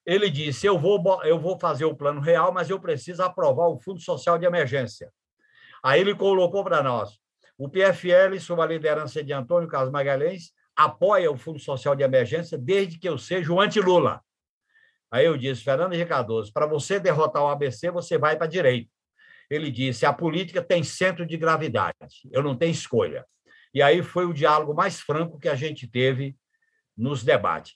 [0.05, 3.79] Ele disse: eu vou, eu vou fazer o plano real, mas eu preciso aprovar o
[3.79, 5.13] Fundo Social de Emergência.
[5.83, 7.19] Aí ele colocou para nós:
[7.59, 12.59] o PFL, sob a liderança de Antônio Carlos Magalhães, apoia o Fundo Social de Emergência
[12.59, 14.21] desde que eu seja o anti-Lula.
[15.11, 18.51] Aí eu disse, Fernando Henrique Cardoso, para você derrotar o ABC, você vai para a
[18.51, 18.91] direita.
[19.49, 21.97] Ele disse, a política tem centro de gravidade,
[22.33, 23.25] eu não tenho escolha.
[23.77, 26.35] E aí foi o diálogo mais franco que a gente teve
[26.97, 27.75] nos debates.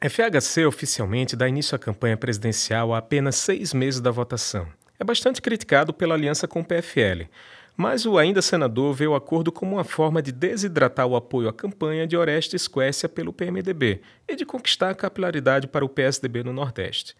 [0.00, 4.68] FHC oficialmente dá início à campanha presidencial há apenas seis meses da votação.
[4.96, 7.28] É bastante criticado pela aliança com o PFL,
[7.76, 11.52] mas o ainda senador vê o acordo como uma forma de desidratar o apoio à
[11.52, 16.52] campanha de Orestes Quécia pelo PMDB e de conquistar a capilaridade para o PSDB no
[16.52, 17.16] Nordeste.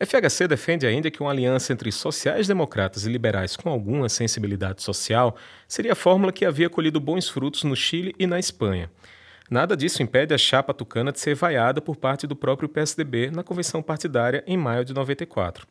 [0.00, 5.36] FHC defende ainda que uma aliança entre sociais-democratas e liberais com alguma sensibilidade social
[5.68, 8.90] seria a fórmula que havia colhido bons frutos no Chile e na Espanha.
[9.48, 13.44] Nada disso impede a chapa tucana de ser vaiada por parte do próprio PSDB na
[13.44, 15.66] convenção partidária em maio de 94.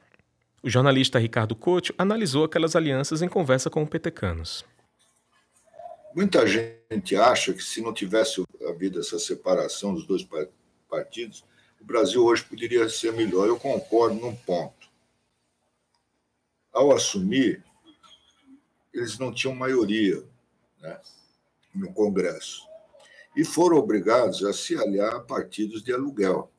[0.62, 4.64] O jornalista Ricardo Couto analisou aquelas alianças em conversa com o Petecanos.
[6.16, 10.26] Muita gente acha que se não tivesse havido essa separação dos dois
[10.88, 11.44] partidos,
[11.84, 13.48] o Brasil hoje poderia ser melhor.
[13.48, 14.88] Eu concordo num ponto.
[16.72, 17.62] Ao assumir,
[18.94, 20.24] eles não tinham maioria
[20.80, 20.98] né,
[21.76, 22.64] no Congresso
[23.36, 26.50] e foram obrigados a se aliar a partidos de aluguel.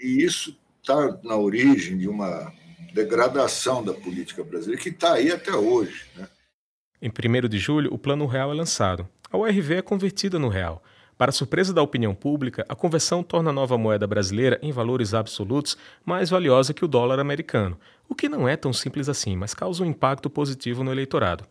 [0.00, 2.52] E isso está na origem de uma
[2.94, 6.06] degradação da política brasileira, que está aí até hoje.
[6.16, 6.28] Né?
[7.00, 9.08] Em 1 de julho, o Plano Real é lançado.
[9.30, 10.82] A URV é convertida no real.
[11.22, 15.78] Para surpresa da opinião pública, a conversão torna a nova moeda brasileira, em valores absolutos,
[16.04, 19.84] mais valiosa que o dólar americano, o que não é tão simples assim, mas causa
[19.84, 21.44] um impacto positivo no eleitorado.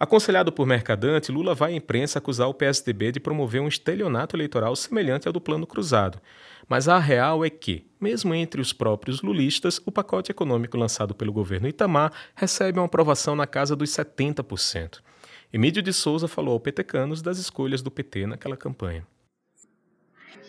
[0.00, 4.74] Aconselhado por Mercadante, Lula vai à imprensa acusar o PSDB de promover um estelionato eleitoral
[4.74, 6.18] semelhante ao do Plano Cruzado.
[6.68, 11.32] Mas a real é que, mesmo entre os próprios lulistas, o pacote econômico lançado pelo
[11.32, 15.03] governo Itamar recebe uma aprovação na casa dos 70%.
[15.54, 19.06] Emílio de Souza falou ao Petecanos das escolhas do PT naquela campanha.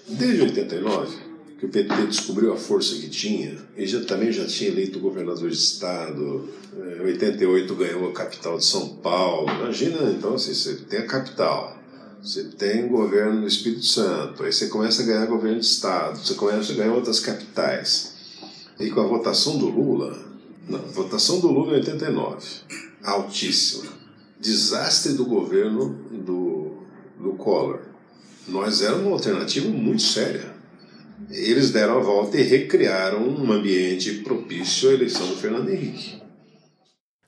[0.08, 1.16] Desde 89,
[1.60, 5.48] que o PT descobriu a força que tinha, ele já, também já tinha eleito governador
[5.48, 9.48] de estado, em 88 ganhou a capital de São Paulo.
[9.52, 11.78] Imagina, então, assim, você tem a capital,
[12.20, 16.34] você tem governo no Espírito Santo, aí você começa a ganhar governo de estado, você
[16.34, 18.16] começa a ganhar outras capitais.
[18.80, 20.20] E com a votação do Lula,
[20.68, 22.44] não, votação do Lula em 89,
[23.04, 24.05] altíssima.
[24.40, 26.78] Desastre do governo do,
[27.20, 27.82] do Collor.
[28.48, 30.54] Nós éramos uma alternativa muito séria.
[31.30, 36.25] Eles deram a volta e recriaram um ambiente propício à eleição do Fernando Henrique.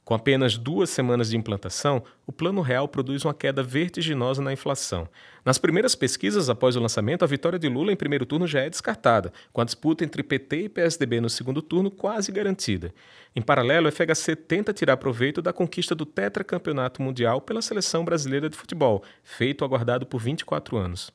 [0.08, 5.06] Com apenas duas semanas de implantação, o Plano Real produz uma queda vertiginosa na inflação.
[5.44, 8.70] Nas primeiras pesquisas após o lançamento, a vitória de Lula em primeiro turno já é
[8.70, 12.94] descartada, com a disputa entre PT e PSDB no segundo turno quase garantida.
[13.36, 18.50] Em paralelo, o FHC tenta tirar proveito da conquista do tetracampeonato mundial pela seleção brasileira
[18.50, 21.12] de futebol, feito aguardado por 24 anos.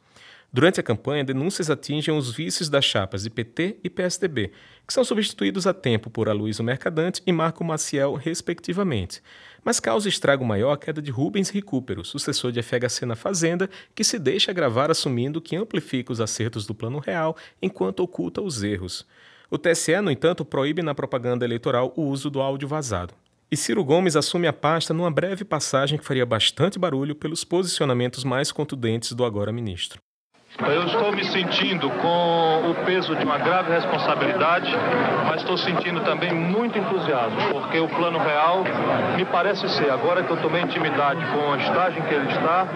[0.54, 4.52] Durante a campanha, denúncias atingem os vices das chapas de PT e PSDB,
[4.86, 9.22] que são substituídos a tempo por Aloysio Mercadante e Marco Maciel, respectivamente.
[9.64, 14.04] Mas causa estrago maior a queda de Rubens Recupero, sucessor de FHC na Fazenda, que
[14.04, 19.06] se deixa gravar assumindo que amplifica os acertos do Plano Real enquanto oculta os erros.
[19.50, 23.14] O TSE, no entanto, proíbe na propaganda eleitoral o uso do áudio vazado.
[23.50, 28.22] E Ciro Gomes assume a pasta numa breve passagem que faria bastante barulho pelos posicionamentos
[28.22, 29.98] mais contundentes do agora ministro.
[30.60, 34.70] Eu estou me sentindo com o peso de uma grave responsabilidade,
[35.26, 38.62] mas estou sentindo também muito entusiasmo, porque o plano real
[39.16, 42.66] me parece ser, agora que eu tomei intimidade com a estágio em que ele está,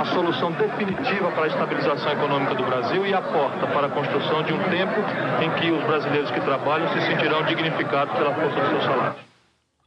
[0.00, 4.42] a solução definitiva para a estabilização econômica do Brasil e a porta para a construção
[4.42, 4.98] de um tempo
[5.42, 9.27] em que os brasileiros que trabalham se sentirão dignificados pela força do seu salário.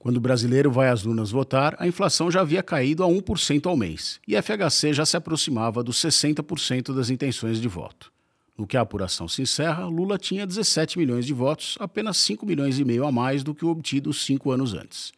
[0.01, 3.77] Quando o brasileiro vai às urnas votar, a inflação já havia caído a 1% ao
[3.77, 8.11] mês e a FHC já se aproximava dos 60% das intenções de voto.
[8.57, 12.79] No que a apuração se encerra, Lula tinha 17 milhões de votos, apenas 5 milhões
[12.79, 15.11] e meio a mais do que o obtido cinco anos antes.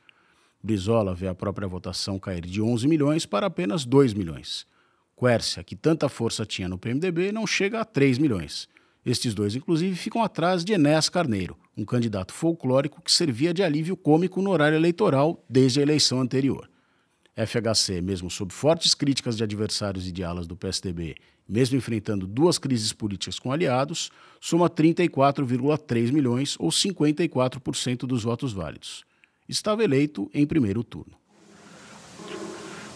[0.61, 4.67] Brizola vê a própria votação cair de 11 milhões para apenas 2 milhões.
[5.17, 8.67] Quércia, que tanta força tinha no PMDB, não chega a 3 milhões.
[9.05, 13.97] Estes dois, inclusive, ficam atrás de Enéas Carneiro, um candidato folclórico que servia de alívio
[13.97, 16.69] cômico no horário eleitoral desde a eleição anterior.
[17.35, 21.15] FHC, mesmo sob fortes críticas de adversários e de alas do PSDB,
[21.49, 29.03] mesmo enfrentando duas crises políticas com aliados, soma 34,3 milhões ou 54% dos votos válidos.
[29.49, 31.17] Estava eleito em primeiro turno.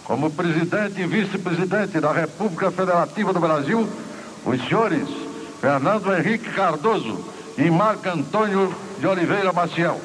[0.06, 3.86] Como presidente e vice-presidente da República Federativa do Brasil,
[4.46, 5.27] os senhores
[5.60, 7.18] Fernando Henrique Cardoso
[7.58, 10.00] e Marco Antônio de Oliveira Maciel.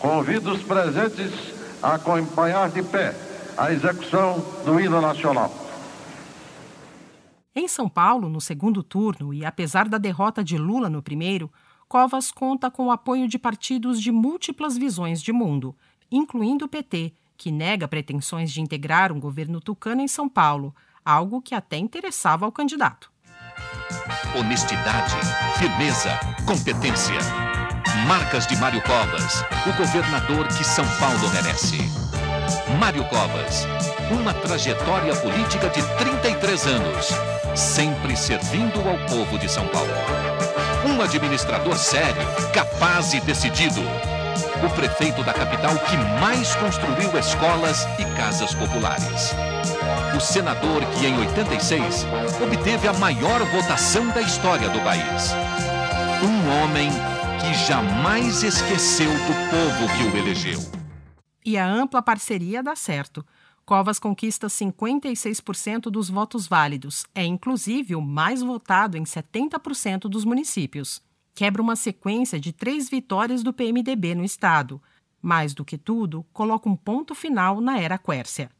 [0.00, 1.32] Convido os presentes
[1.80, 3.14] a acompanhar de pé
[3.56, 5.54] a execução do hino nacional.
[7.54, 11.52] Em São Paulo, no segundo turno, e apesar da derrota de Lula no primeiro,
[11.88, 15.74] Covas conta com o apoio de partidos de múltiplas visões de mundo,
[16.10, 20.74] incluindo o PT, que nega pretensões de integrar um governo tucano em São Paulo,
[21.04, 23.10] algo que até interessava ao candidato
[24.36, 25.16] honestidade,
[25.58, 27.18] firmeza, competência.
[28.06, 31.90] Marcas de Mário Covas, o governador que São Paulo merece.
[32.78, 33.66] Mário Covas,
[34.10, 37.08] uma trajetória política de 33 anos,
[37.54, 39.90] sempre servindo ao povo de São Paulo.
[40.84, 43.82] Um administrador sério, capaz e decidido.
[44.64, 49.34] O prefeito da capital que mais construiu escolas e casas populares
[50.16, 52.04] o senador que, em 86,
[52.44, 55.32] obteve a maior votação da história do país.
[56.22, 56.90] Um homem
[57.40, 60.60] que jamais esqueceu do povo que o elegeu.
[61.44, 63.24] E a ampla parceria dá certo.
[63.64, 71.02] Covas conquista 56% dos votos válidos, é inclusive o mais votado em 70% dos municípios.
[71.40, 74.78] Quebra uma sequência de três vitórias do PMDB no estado.
[75.22, 78.50] Mais do que tudo, coloca um ponto final na era Quércia.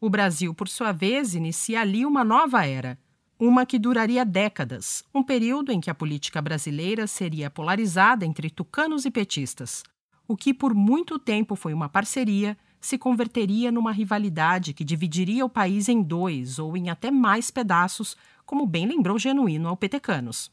[0.00, 2.98] O Brasil, por sua vez, inicia ali uma nova era,
[3.38, 9.04] uma que duraria décadas, um período em que a política brasileira seria polarizada entre tucanos
[9.04, 9.82] e petistas.
[10.26, 15.50] O que por muito tempo foi uma parceria se converteria numa rivalidade que dividiria o
[15.50, 18.16] país em dois ou em até mais pedaços,
[18.46, 20.50] como bem lembrou Genuíno ao Petecanos.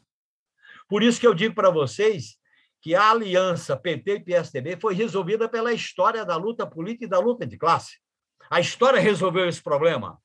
[0.91, 2.35] Por isso que eu digo para vocês
[2.81, 7.17] que a aliança PT e PSDB foi resolvida pela história da luta política e da
[7.17, 7.91] luta de classe.
[8.49, 10.17] A história resolveu esse problema.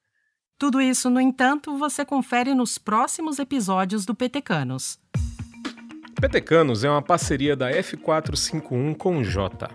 [0.59, 4.99] Tudo isso, no entanto, você confere nos próximos episódios do Petecanos.
[6.21, 9.69] Petecanos é uma parceria da F451 com o J.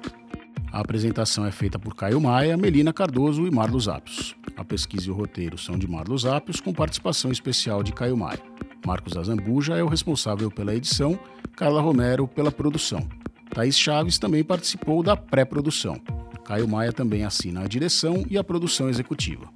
[0.73, 4.35] A apresentação é feita por Caio Maia, Melina Cardoso e Marlos Appios.
[4.57, 8.41] A pesquisa e o roteiro são de Marlos Appios, com participação especial de Caio Maia.
[8.86, 11.19] Marcos Azambuja é o responsável pela edição,
[11.55, 13.07] Carla Romero pela produção.
[13.53, 16.01] Thaís Chaves também participou da pré-produção.
[16.45, 19.47] Caio Maia também assina a direção e a produção executiva.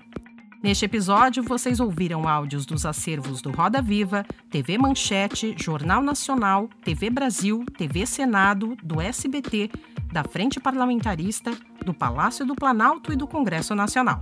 [0.62, 7.10] Neste episódio, vocês ouviram áudios dos acervos do Roda Viva, TV Manchete, Jornal Nacional, TV
[7.10, 9.70] Brasil, TV Senado, do SBT,
[10.12, 11.52] da Frente Parlamentarista,
[11.86, 14.22] do Palácio do Planalto e do Congresso Nacional.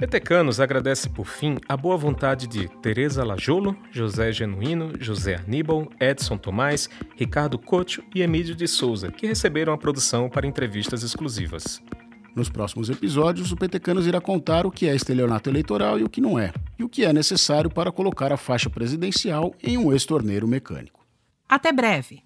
[0.00, 6.38] Petecanos agradece por fim a boa vontade de Tereza Lajolo, José Genuíno, José Aníbal, Edson
[6.38, 11.82] Tomás, Ricardo Cocho e Emílio de Souza, que receberam a produção para entrevistas exclusivas.
[12.34, 16.22] Nos próximos episódios, o Petecanos irá contar o que é estelionato eleitoral e o que
[16.22, 20.48] não é, e o que é necessário para colocar a faixa presidencial em um ex-torneiro
[20.48, 21.04] mecânico.
[21.46, 22.22] Até breve!